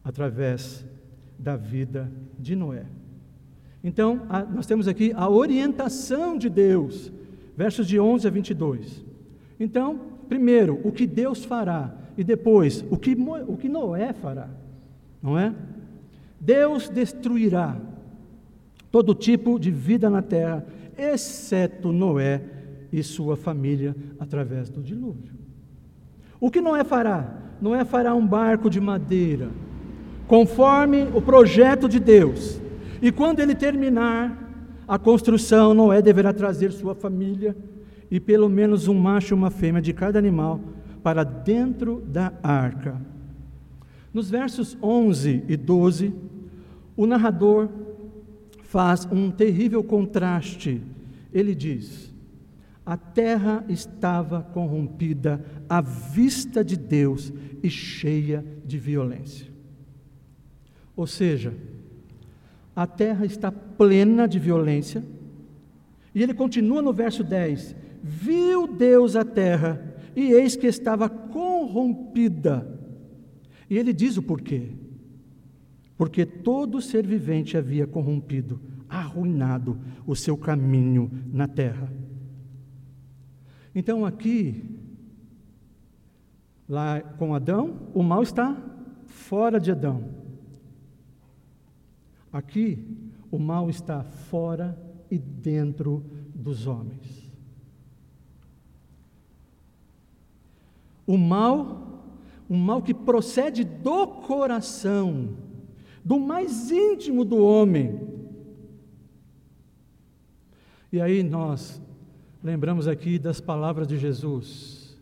[0.03, 0.85] através
[1.39, 2.87] da vida de Noé.
[3.83, 7.13] Então, a, nós temos aqui a orientação de Deus,
[7.57, 9.05] versos de 11 a 22.
[9.61, 13.15] Então, primeiro, o que Deus fará, e depois, o que,
[13.47, 14.49] o que Noé fará,
[15.25, 15.55] não é?
[16.39, 17.75] Deus destruirá
[18.93, 20.67] todo tipo de vida na terra,
[20.99, 22.43] exceto Noé
[22.93, 25.33] e sua família, através do dilúvio.
[26.39, 27.39] O que Noé fará?
[27.59, 29.49] Noé fará um barco de madeira
[30.29, 32.61] conforme o projeto de Deus.
[33.01, 34.41] E quando ele terminar
[34.87, 37.57] a construção, Noé deverá trazer sua família
[38.11, 40.61] e pelo menos um macho e uma fêmea de cada animal
[41.03, 43.14] para dentro da arca.
[44.15, 46.15] Nos versos 11 e 12,
[46.97, 47.69] o narrador
[48.63, 50.81] faz um terrível contraste.
[51.33, 52.15] Ele diz:
[52.87, 59.49] A terra estava corrompida à vista de Deus e cheia de violência.
[60.95, 61.53] Ou seja,
[62.77, 65.03] a terra está plena de violência.
[66.15, 72.84] E ele continua no verso 10: Viu Deus a terra, e eis que estava corrompida.
[73.75, 74.71] E ele diz o porquê.
[75.99, 81.93] Porque todo ser vivente havia corrompido, arruinado o seu caminho na terra.
[83.75, 84.79] Então aqui,
[86.69, 88.57] lá com Adão, o mal está
[89.07, 90.09] fora de Adão.
[92.33, 92.79] Aqui,
[93.29, 94.79] o mal está fora
[95.11, 97.29] e dentro dos homens.
[101.05, 101.94] O mal,
[102.55, 105.37] um mal que procede do coração,
[106.05, 108.01] do mais íntimo do homem.
[110.93, 111.83] E aí nós
[112.43, 114.97] lembramos aqui das palavras de Jesus.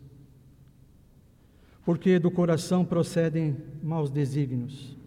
[1.85, 4.97] Porque do coração procedem maus desígnios,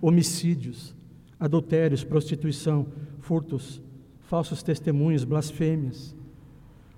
[0.00, 0.94] homicídios,
[1.38, 2.86] adultérios, prostituição,
[3.20, 3.82] furtos,
[4.20, 6.16] falsos testemunhos, blasfêmias.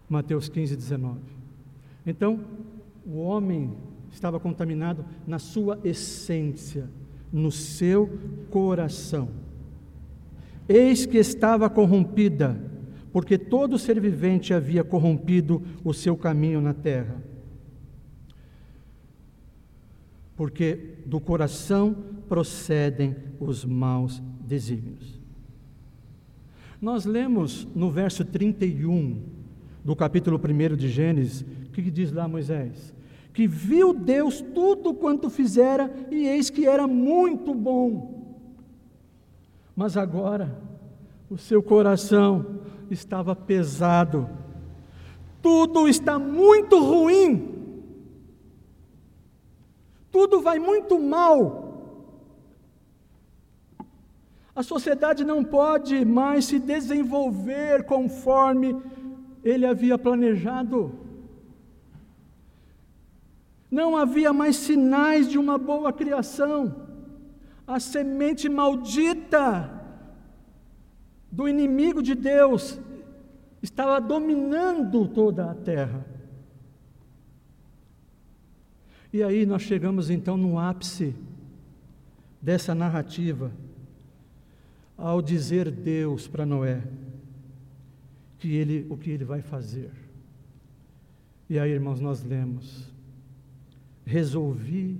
[0.08, 1.18] Mateus 15, 19.
[2.06, 2.44] Então,
[3.04, 3.74] o homem
[4.14, 6.88] estava contaminado na sua essência,
[7.32, 9.28] no seu coração.
[10.68, 12.58] Eis que estava corrompida,
[13.12, 17.22] porque todo ser vivente havia corrompido o seu caminho na terra.
[20.36, 21.94] Porque do coração
[22.28, 25.20] procedem os maus desígnios.
[26.80, 29.22] Nós lemos no verso 31
[29.84, 32.94] do capítulo 1 de Gênesis, o que diz lá Moisés?
[33.34, 38.24] Que viu Deus tudo quanto fizera e eis que era muito bom.
[39.76, 40.56] Mas agora,
[41.28, 42.60] o seu coração
[42.90, 44.30] estava pesado,
[45.42, 47.74] tudo está muito ruim,
[50.12, 51.64] tudo vai muito mal.
[54.54, 58.80] A sociedade não pode mais se desenvolver conforme
[59.42, 61.03] ele havia planejado.
[63.74, 66.86] Não havia mais sinais de uma boa criação.
[67.66, 69.68] A semente maldita
[71.28, 72.78] do inimigo de Deus
[73.60, 76.06] estava dominando toda a terra.
[79.12, 81.12] E aí nós chegamos então no ápice
[82.40, 83.50] dessa narrativa
[84.96, 86.80] ao dizer Deus para Noé
[88.38, 89.90] que ele, o que ele vai fazer.
[91.50, 92.93] E aí, irmãos, nós lemos:
[94.04, 94.98] Resolvi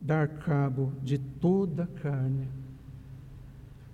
[0.00, 2.48] dar cabo de toda a carne,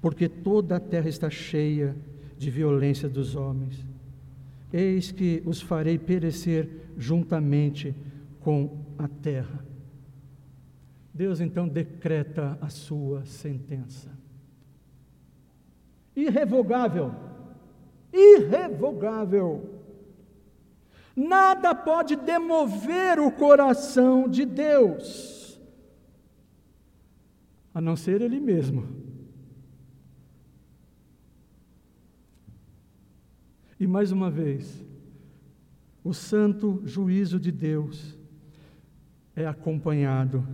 [0.01, 1.97] porque toda a terra está cheia
[2.39, 3.85] de violência dos homens.
[4.73, 7.95] Eis que os farei perecer juntamente
[8.41, 9.65] com a terra.
[11.13, 14.25] Deus então decreta a sua sentença
[16.17, 17.13] irrevogável.
[18.13, 19.74] Irrevogável.
[21.17, 25.61] Nada pode demover o coração de Deus,
[27.73, 28.89] a não ser Ele mesmo.
[33.79, 34.83] E mais uma vez,
[36.03, 38.19] o santo juízo de Deus
[39.37, 40.47] é acompanhado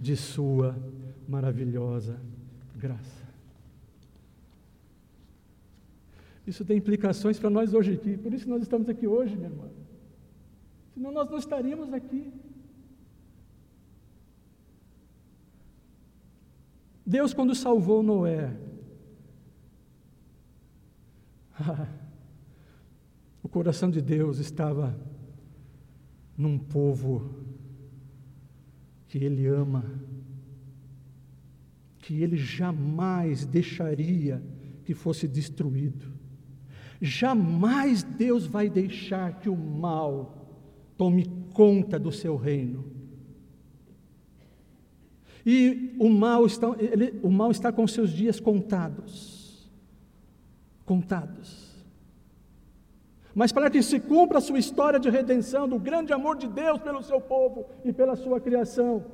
[0.00, 0.76] de Sua
[1.26, 2.20] maravilhosa
[2.76, 3.22] graça.
[6.46, 8.18] Isso tem implicações para nós hoje aqui.
[8.18, 9.81] Por isso nós estamos aqui hoje, minha irmã.
[10.94, 12.32] Senão nós não estaríamos aqui.
[17.04, 18.56] Deus, quando salvou Noé,
[23.42, 24.98] o coração de Deus estava
[26.36, 27.34] num povo
[29.08, 29.84] que Ele ama,
[31.98, 34.42] que Ele jamais deixaria
[34.84, 36.12] que fosse destruído.
[37.00, 40.41] Jamais Deus vai deixar que o mal
[40.96, 42.84] tome conta do seu reino.
[45.44, 49.68] E o mal está, ele, o mal está com seus dias contados.
[50.84, 51.72] Contados.
[53.34, 56.78] Mas para que se cumpra a sua história de redenção, do grande amor de Deus
[56.80, 59.04] pelo seu povo e pela sua criação,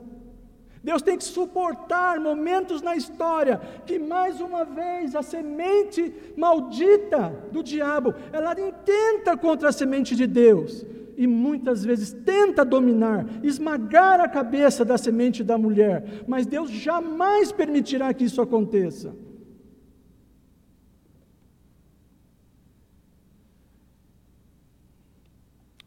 [0.83, 7.62] Deus tem que suportar momentos na história que mais uma vez a semente maldita do
[7.62, 10.85] diabo, ela intenta contra a semente de Deus
[11.18, 17.50] e muitas vezes tenta dominar, esmagar a cabeça da semente da mulher, mas Deus jamais
[17.50, 19.16] permitirá que isso aconteça.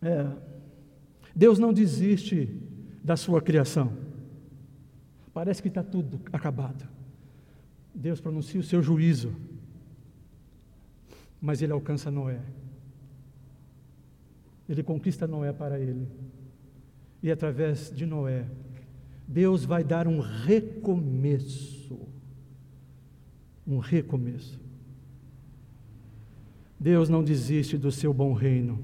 [0.01, 0.27] É,
[1.33, 2.49] Deus não desiste
[3.01, 3.93] da sua criação.
[5.33, 6.85] Parece que está tudo acabado.
[7.95, 9.33] Deus pronuncia o seu juízo,
[11.39, 12.41] mas ele alcança Noé.
[14.71, 16.07] Ele conquista Noé para ele.
[17.21, 18.45] E através de Noé,
[19.27, 21.99] Deus vai dar um recomeço.
[23.67, 24.57] Um recomeço.
[26.79, 28.79] Deus não desiste do seu bom reino.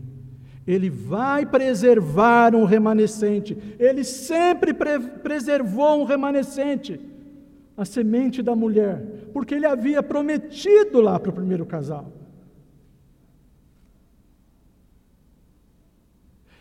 [0.67, 3.57] Ele vai preservar um remanescente.
[3.79, 6.99] Ele sempre pre preservou um remanescente,
[7.77, 12.11] a semente da mulher, porque ele havia prometido lá para o primeiro casal.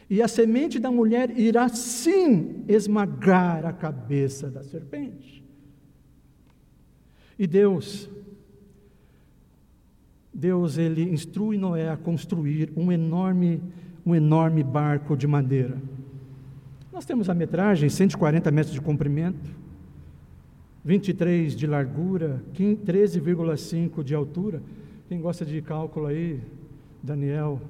[0.08, 5.44] E a semente da mulher irá sim esmagar a cabeça da serpente.
[7.38, 8.08] E Deus,
[10.32, 13.60] Deus ele instrui Noé a construir um enorme
[14.06, 15.76] um enorme barco de madeira.
[16.92, 19.50] Nós temos a metragem, 140 metros de comprimento,
[20.84, 24.62] 23 de largura, 13,5 de altura.
[25.08, 26.40] Quem gosta de cálculo aí,
[27.02, 27.60] Daniel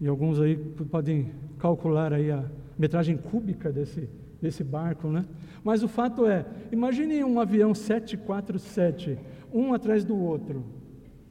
[0.00, 0.56] e alguns aí
[0.90, 2.44] podem calcular aí a
[2.78, 4.08] metragem cúbica desse,
[4.40, 5.24] desse barco, né?
[5.62, 9.18] Mas o fato é, imagine um avião 747,
[9.52, 10.64] um atrás do outro.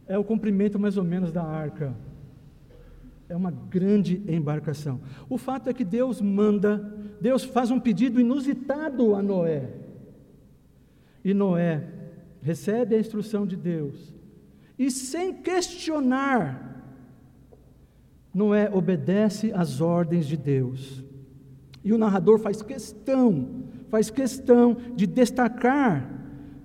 [0.08, 1.96] É o comprimento mais ou menos da arca.
[3.30, 5.02] É uma grande embarcação.
[5.30, 6.78] O fato é que Deus manda,
[7.20, 9.70] Deus faz um pedido inusitado a Noé.
[11.24, 11.84] E Noé
[12.42, 14.14] recebe a instrução de Deus.
[14.80, 16.77] E sem questionar,
[18.38, 21.04] Noé obedece às ordens de Deus.
[21.84, 26.08] E o narrador faz questão, faz questão de destacar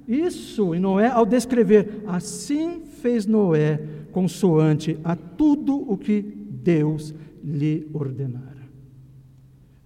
[0.07, 3.81] isso em Noé ao descrever: assim fez Noé
[4.13, 8.69] consoante a tudo o que Deus lhe ordenara.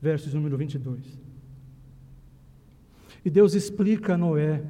[0.03, 1.21] Versos número 22.
[3.25, 4.65] E Deus explica a Noé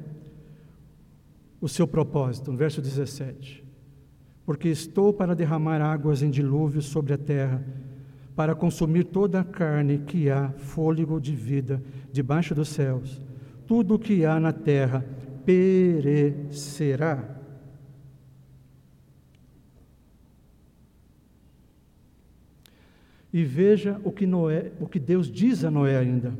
[1.59, 3.66] o seu propósito, no verso 17:
[4.47, 7.61] Porque estou para derramar águas em dilúvio sobre a terra,
[8.33, 11.83] para consumir toda a carne que há fôlego de vida
[12.13, 13.21] debaixo dos céus.
[13.67, 15.05] Tudo o que há na terra
[15.45, 17.41] perecerá.
[23.33, 26.33] E veja o que Noé, o que Deus diz a Noé ainda.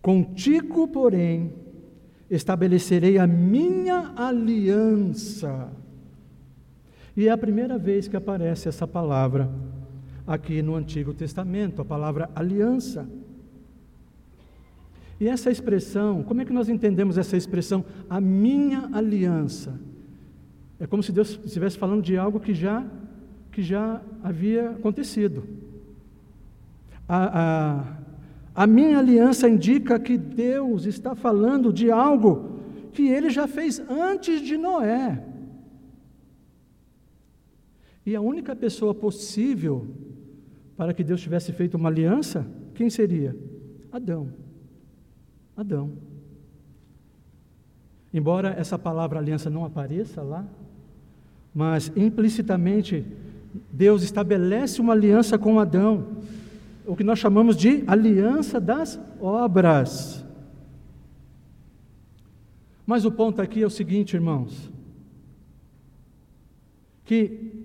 [0.00, 1.52] Contigo, porém,
[2.30, 5.70] estabelecerei a minha aliança.
[7.16, 9.50] E é a primeira vez que aparece essa palavra
[10.26, 13.08] aqui no Antigo Testamento, a palavra aliança.
[15.18, 19.78] E essa expressão, como é que nós entendemos essa expressão, a minha aliança?
[20.78, 22.86] É como se Deus estivesse falando de algo que já
[23.52, 25.44] que já havia acontecido.
[27.08, 27.40] A,
[28.54, 32.60] a, a minha aliança indica que Deus está falando de algo
[32.92, 35.24] que ele já fez antes de Noé.
[38.04, 39.86] E a única pessoa possível
[40.76, 43.36] para que Deus tivesse feito uma aliança, quem seria?
[43.92, 44.32] Adão.
[45.56, 45.92] Adão.
[48.12, 50.46] Embora essa palavra aliança não apareça lá,
[51.54, 53.04] mas implicitamente
[53.70, 56.16] Deus estabelece uma aliança com Adão,
[56.86, 60.24] o que nós chamamos de aliança das obras.
[62.86, 64.72] Mas o ponto aqui é o seguinte, irmãos:
[67.04, 67.59] que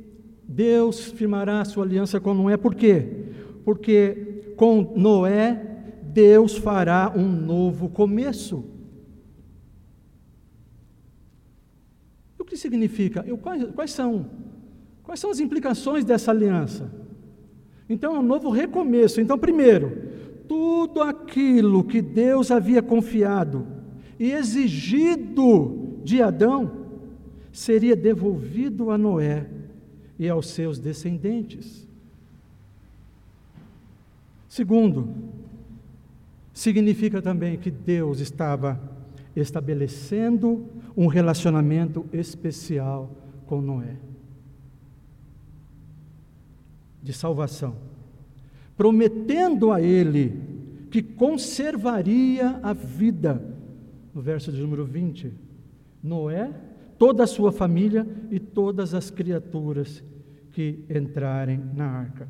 [0.48, 3.26] Deus firmará a sua aliança com Noé, por quê?
[3.64, 8.64] Porque com Noé, Deus fará um novo começo.
[12.40, 13.24] O que significa?
[13.42, 14.30] quais, quais são
[15.06, 16.92] Quais são as implicações dessa aliança?
[17.88, 19.22] Então é um novo recomeço.
[19.22, 19.96] Então, primeiro,
[20.48, 23.68] tudo aquilo que Deus havia confiado
[24.20, 26.72] e exigido de Adão
[27.52, 29.46] seria devolvido a Noé
[30.18, 31.88] e aos seus descendentes.
[34.48, 35.14] Segundo,
[36.54, 38.80] significa também que Deus estava
[39.36, 43.12] estabelecendo um relacionamento especial
[43.46, 43.98] com Noé
[47.06, 47.76] de salvação,
[48.76, 50.42] prometendo a ele
[50.90, 53.40] que conservaria a vida.
[54.12, 55.32] No verso de número 20,
[56.02, 56.52] Noé,
[56.98, 60.04] toda a sua família e todas as criaturas
[60.52, 62.28] que entrarem na arca.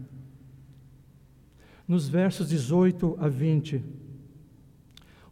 [1.88, 3.84] Nos versos 18 a 20,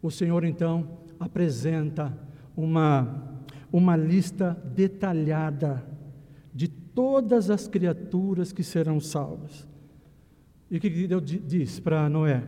[0.02, 2.16] o Senhor então apresenta
[2.56, 5.84] uma, uma lista detalhada
[6.54, 9.68] de todas as criaturas que serão salvas.
[10.70, 12.44] E o que Deus diz para Noé?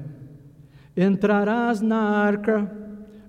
[0.95, 2.71] Entrarás na arca,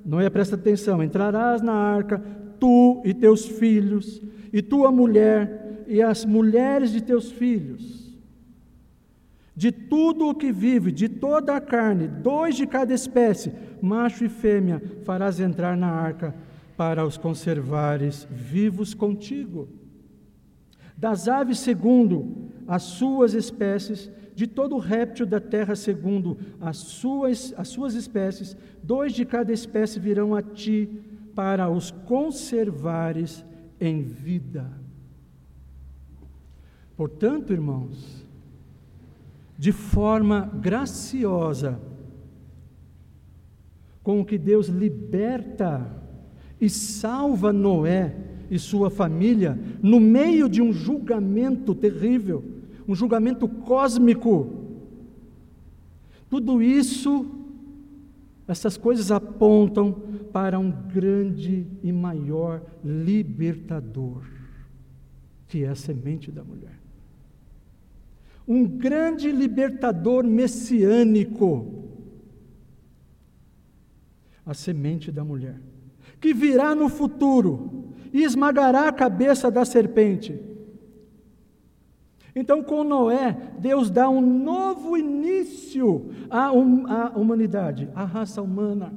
[0.04, 2.22] Noé presta atenção, entrarás na arca,
[2.58, 8.16] tu e teus filhos, e tua mulher, e as mulheres de teus filhos.
[9.54, 14.28] De tudo o que vive, de toda a carne, dois de cada espécie, macho e
[14.28, 16.34] fêmea, farás entrar na arca
[16.76, 19.68] para os conservares vivos contigo.
[20.96, 27.68] Das aves, segundo as suas espécies, de todo réptil da terra, segundo as suas, as
[27.68, 30.90] suas espécies, dois de cada espécie virão a ti
[31.36, 33.44] para os conservares
[33.80, 34.68] em vida.
[36.96, 38.26] Portanto, irmãos,
[39.56, 41.80] de forma graciosa,
[44.02, 45.86] com o que Deus liberta
[46.60, 48.16] e salva Noé
[48.50, 52.56] e sua família no meio de um julgamento terrível
[52.88, 54.64] um julgamento cósmico.
[56.30, 57.26] Tudo isso,
[58.48, 59.92] essas coisas apontam
[60.32, 64.22] para um grande e maior libertador,
[65.48, 66.78] que é a semente da mulher.
[68.46, 71.84] Um grande libertador messiânico,
[74.44, 75.60] a semente da mulher,
[76.20, 80.55] que virá no futuro e esmagará a cabeça da serpente
[82.38, 88.92] então, com Noé, Deus dá um novo início à, à humanidade, à raça humana,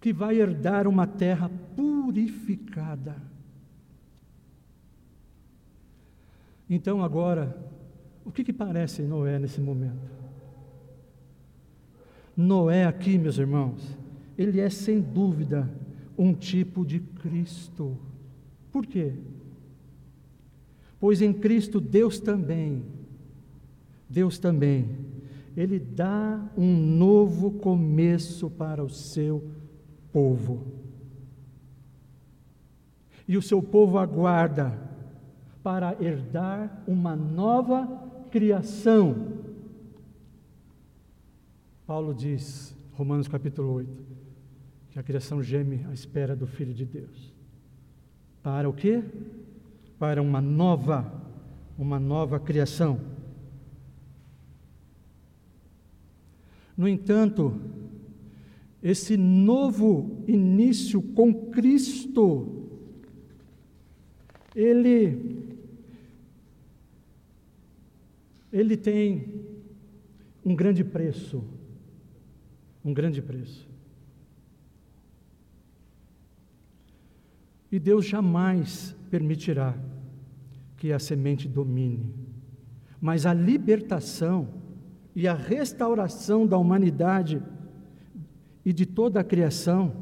[0.00, 3.16] que vai herdar uma terra purificada.
[6.70, 7.60] Então, agora,
[8.24, 10.08] o que, que parece Noé nesse momento?
[12.36, 13.98] Noé, aqui, meus irmãos,
[14.36, 15.68] ele é sem dúvida
[16.16, 17.98] um tipo de Cristo.
[18.70, 19.14] Por quê?
[21.00, 22.82] Pois em Cristo Deus também,
[24.08, 24.96] Deus também,
[25.56, 29.44] Ele dá um novo começo para o seu
[30.12, 30.66] povo.
[33.26, 34.78] E o seu povo aguarda
[35.62, 37.86] para herdar uma nova
[38.30, 39.34] criação.
[41.86, 44.06] Paulo diz, Romanos capítulo 8,
[44.90, 47.32] que a criação geme à espera do Filho de Deus.
[48.42, 49.04] Para o quê?
[49.98, 51.12] Para uma nova,
[51.76, 53.00] uma nova criação.
[56.76, 57.60] No entanto,
[58.82, 62.68] esse novo início com Cristo,
[64.54, 65.48] ele
[68.50, 69.44] ele tem
[70.44, 71.44] um grande preço,
[72.84, 73.68] um grande preço.
[77.70, 79.74] E Deus jamais permitirá
[80.76, 82.14] que a semente domine.
[83.00, 84.48] Mas a libertação
[85.14, 87.42] e a restauração da humanidade
[88.64, 89.92] e de toda a criação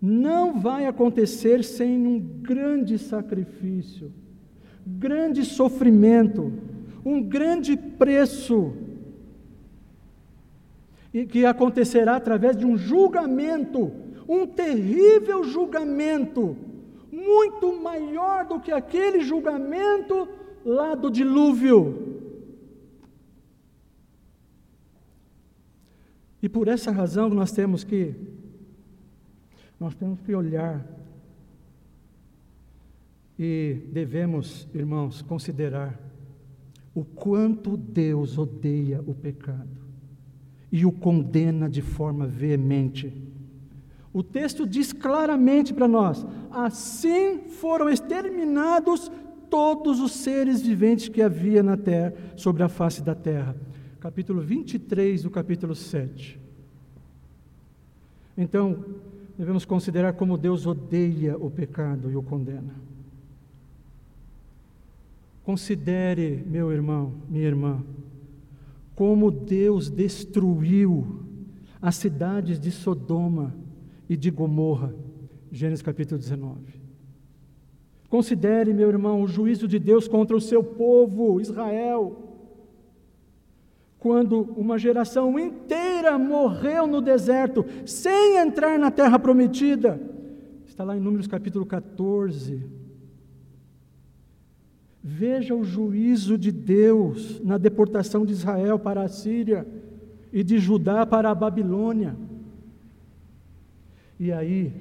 [0.00, 4.12] não vai acontecer sem um grande sacrifício,
[4.86, 6.52] grande sofrimento,
[7.04, 8.74] um grande preço,
[11.12, 13.90] e que acontecerá através de um julgamento,
[14.28, 16.56] um terrível julgamento
[17.18, 20.28] muito maior do que aquele julgamento
[20.64, 22.18] lá do dilúvio.
[26.42, 28.14] E por essa razão nós temos que
[29.80, 30.84] nós temos que olhar
[33.38, 35.96] e devemos, irmãos, considerar
[36.92, 39.78] o quanto Deus odeia o pecado
[40.72, 43.27] e o condena de forma veemente.
[44.18, 49.12] O texto diz claramente para nós: assim foram exterminados
[49.48, 53.54] todos os seres viventes que havia na terra, sobre a face da terra.
[54.00, 56.36] Capítulo 23 do capítulo 7.
[58.36, 58.84] Então,
[59.38, 62.74] devemos considerar como Deus odeia o pecado e o condena.
[65.44, 67.84] Considere, meu irmão, minha irmã,
[68.96, 71.20] como Deus destruiu
[71.80, 73.54] as cidades de Sodoma
[74.08, 74.94] e de Gomorra.
[75.50, 76.88] Gênesis capítulo 19.
[78.08, 82.24] Considere, meu irmão, o juízo de Deus contra o seu povo, Israel.
[83.98, 90.00] quando uma geração inteira morreu no deserto, sem entrar na terra prometida.
[90.64, 92.64] Está lá em Números capítulo 14.
[95.02, 99.66] Veja o juízo de Deus na deportação de Israel para a Síria
[100.32, 102.16] e de Judá para a Babilônia.
[104.18, 104.72] E aí,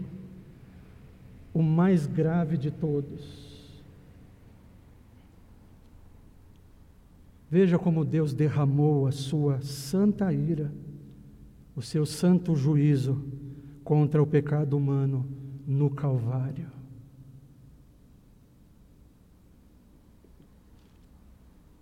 [1.53, 3.47] o mais grave de todos.
[7.49, 10.71] Veja como Deus derramou a sua santa ira,
[11.75, 13.23] o seu santo juízo
[13.83, 15.25] contra o pecado humano
[15.65, 16.67] no Calvário.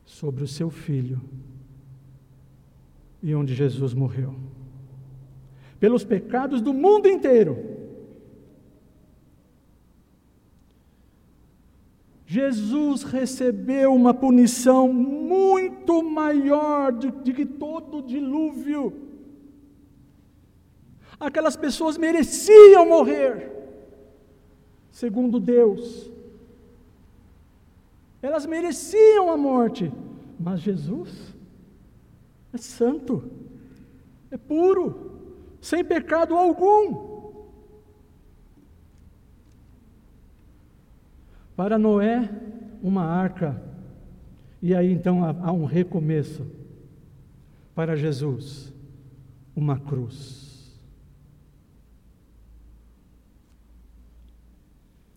[0.05, 1.19] Sobre o seu filho
[3.23, 4.44] e onde Jesus morreu.
[5.79, 7.75] Pelos pecados do mundo inteiro.
[12.25, 18.93] Jesus recebeu uma punição muito maior do, do que todo o dilúvio.
[21.19, 23.51] Aquelas pessoas mereciam morrer,
[24.91, 26.11] segundo Deus.
[28.21, 29.91] Elas mereciam a morte,
[30.39, 31.35] mas Jesus
[32.51, 33.23] é santo,
[34.31, 35.14] é puro,
[35.65, 37.33] sem pecado algum.
[41.55, 42.29] Para Noé,
[42.83, 43.59] uma arca,
[44.61, 46.45] e aí então há um recomeço.
[47.73, 48.71] Para Jesus,
[49.55, 50.79] uma cruz.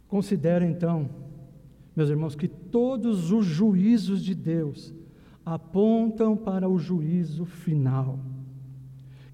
[0.09, 1.11] Considere então,
[1.94, 4.94] meus irmãos, que todos os juízos de Deus
[5.44, 8.18] apontam para o juízo final,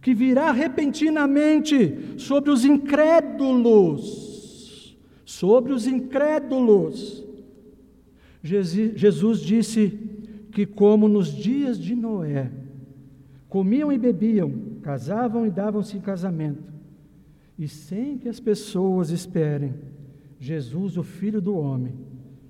[0.05, 4.05] que virá repentinamente sobre os incrédulos,
[5.24, 7.24] sobre os incrédulos.
[8.42, 9.98] Jesus disse
[10.52, 12.52] que, como nos dias de Noé,
[13.48, 14.52] comiam e bebiam,
[14.82, 16.70] casavam e davam-se em casamento,
[17.59, 19.72] e sem que as pessoas esperem,
[20.38, 21.94] Jesus, o Filho do Homem,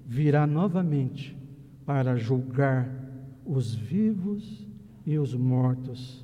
[0.05, 1.38] virá novamente
[1.86, 2.90] para julgar
[3.46, 4.66] os vivos
[5.07, 6.24] e os mortos.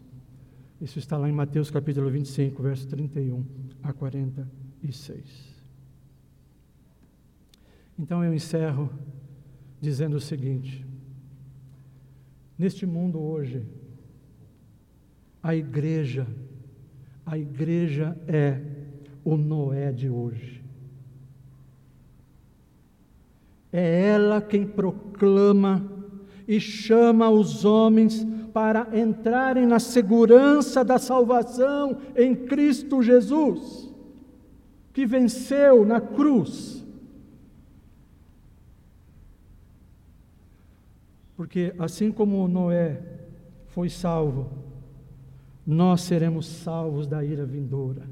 [0.81, 3.45] Isso está lá em Mateus capítulo 25, verso 31
[3.83, 5.51] a 46.
[7.99, 8.91] Então eu encerro
[9.79, 10.87] dizendo o seguinte:
[12.57, 13.63] neste mundo hoje,
[15.43, 16.27] a igreja,
[17.27, 18.59] a igreja é
[19.23, 20.65] o Noé de hoje.
[23.71, 25.87] É ela quem proclama
[26.49, 33.91] e chama os homens para entrarem na segurança da salvação em Cristo Jesus,
[34.93, 36.85] que venceu na cruz.
[41.37, 43.03] Porque assim como Noé
[43.69, 44.51] foi salvo,
[45.67, 48.03] nós seremos salvos da ira vindoura.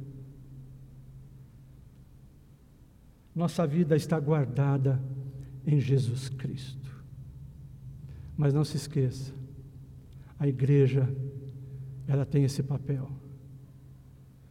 [3.35, 5.01] Nossa vida está guardada
[5.67, 6.91] em Jesus Cristo.
[8.37, 9.33] Mas não se esqueça,
[10.39, 11.09] a igreja,
[12.07, 13.09] ela tem esse papel.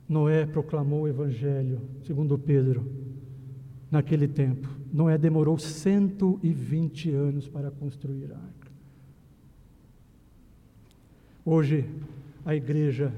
[0.07, 2.89] Noé proclamou o evangelho, segundo Pedro,
[3.89, 4.67] naquele tempo.
[4.91, 8.71] Noé demorou 120 anos para construir a arca.
[11.43, 11.85] Hoje,
[12.45, 13.13] a igreja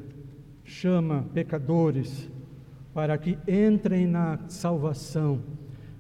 [0.63, 2.29] chama pecadores
[2.93, 5.41] para que entrem na salvação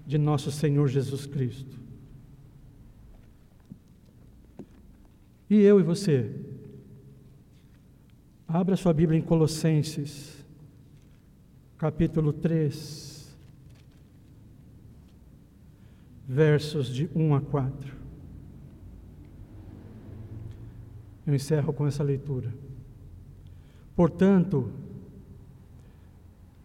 [0.05, 1.79] de nosso Senhor Jesus Cristo.
[5.49, 6.29] E eu e você?
[8.51, 10.43] Abra sua Bíblia em Colossenses,
[11.77, 13.37] capítulo 3,
[16.27, 17.93] versos de 1 a 4.
[21.27, 22.51] Eu encerro com essa leitura.
[23.95, 24.71] Portanto,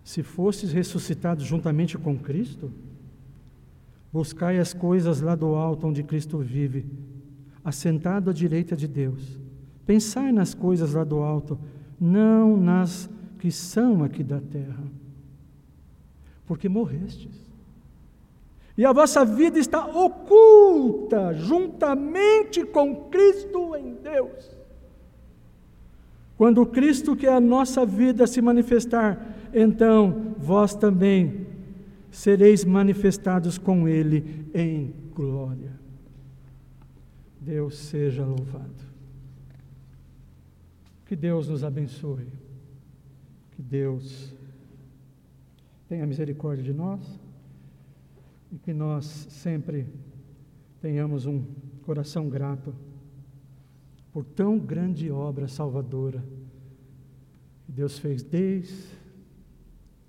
[0.03, 2.73] se fostes ressuscitados juntamente com Cristo,
[4.11, 6.87] buscai as coisas lá do alto onde Cristo vive
[7.63, 9.39] assentado à direita de Deus.
[9.85, 11.59] Pensai nas coisas lá do alto,
[12.01, 14.85] não nas que são aqui da terra.
[16.47, 17.45] Porque morrestes.
[18.77, 24.51] E a vossa vida está oculta juntamente com Cristo em Deus.
[26.37, 31.47] Quando Cristo, que é a nossa vida, se manifestar, então vós também
[32.11, 35.73] sereis manifestados com Ele em glória.
[37.41, 38.94] Deus seja louvado.
[41.15, 42.27] Que Deus nos abençoe.
[43.53, 44.35] Que Deus
[45.89, 47.21] tenha misericórdia de nós
[48.51, 49.87] e que nós sempre
[50.81, 51.45] tenhamos um
[51.83, 52.75] coração grato
[54.13, 56.21] por tão grande obra salvadora.
[57.69, 58.99] Deus fez desde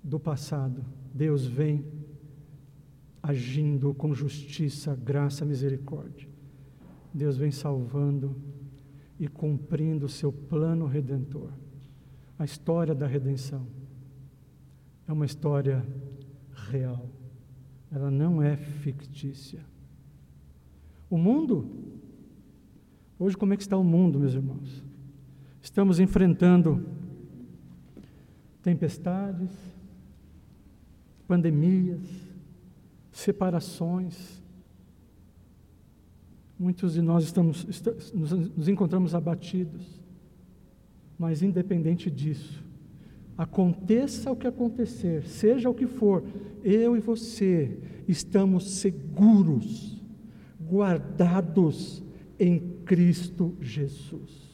[0.02, 0.84] do passado.
[1.14, 1.84] Deus vem
[3.22, 6.28] agindo com justiça, graça, misericórdia.
[7.14, 8.34] Deus vem salvando
[9.18, 11.50] e cumprindo o seu plano redentor.
[12.38, 13.66] A história da redenção
[15.08, 15.84] é uma história
[16.70, 17.08] real.
[17.90, 19.64] Ela não é fictícia.
[21.08, 21.70] O mundo,
[23.18, 24.84] hoje como é que está o mundo, meus irmãos?
[25.62, 26.86] Estamos enfrentando
[28.62, 29.50] tempestades,
[31.26, 32.02] pandemias,
[33.12, 34.42] separações.
[36.58, 37.66] Muitos de nós estamos,
[38.14, 40.00] nos, encontramos abatidos,
[41.18, 42.64] mas independente disso,
[43.36, 46.24] aconteça o que acontecer, seja o que for,
[46.64, 47.78] eu e você
[48.08, 50.02] estamos seguros,
[50.62, 52.02] guardados
[52.38, 54.46] em Cristo Jesus.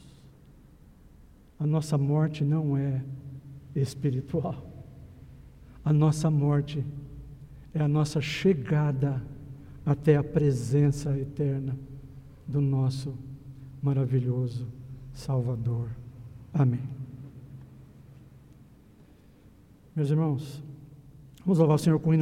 [1.57, 3.01] A nossa morte não é
[3.73, 4.69] espiritual,
[5.85, 6.83] a nossa morte
[7.73, 9.25] é a nossa chegada
[9.85, 11.77] até a presença eterna
[12.47, 13.13] do nosso
[13.81, 14.67] maravilhoso
[15.13, 15.89] Salvador.
[16.53, 16.81] Amém.
[19.95, 20.63] Meus irmãos,
[21.45, 22.21] vamos louvar o Senhor com o hino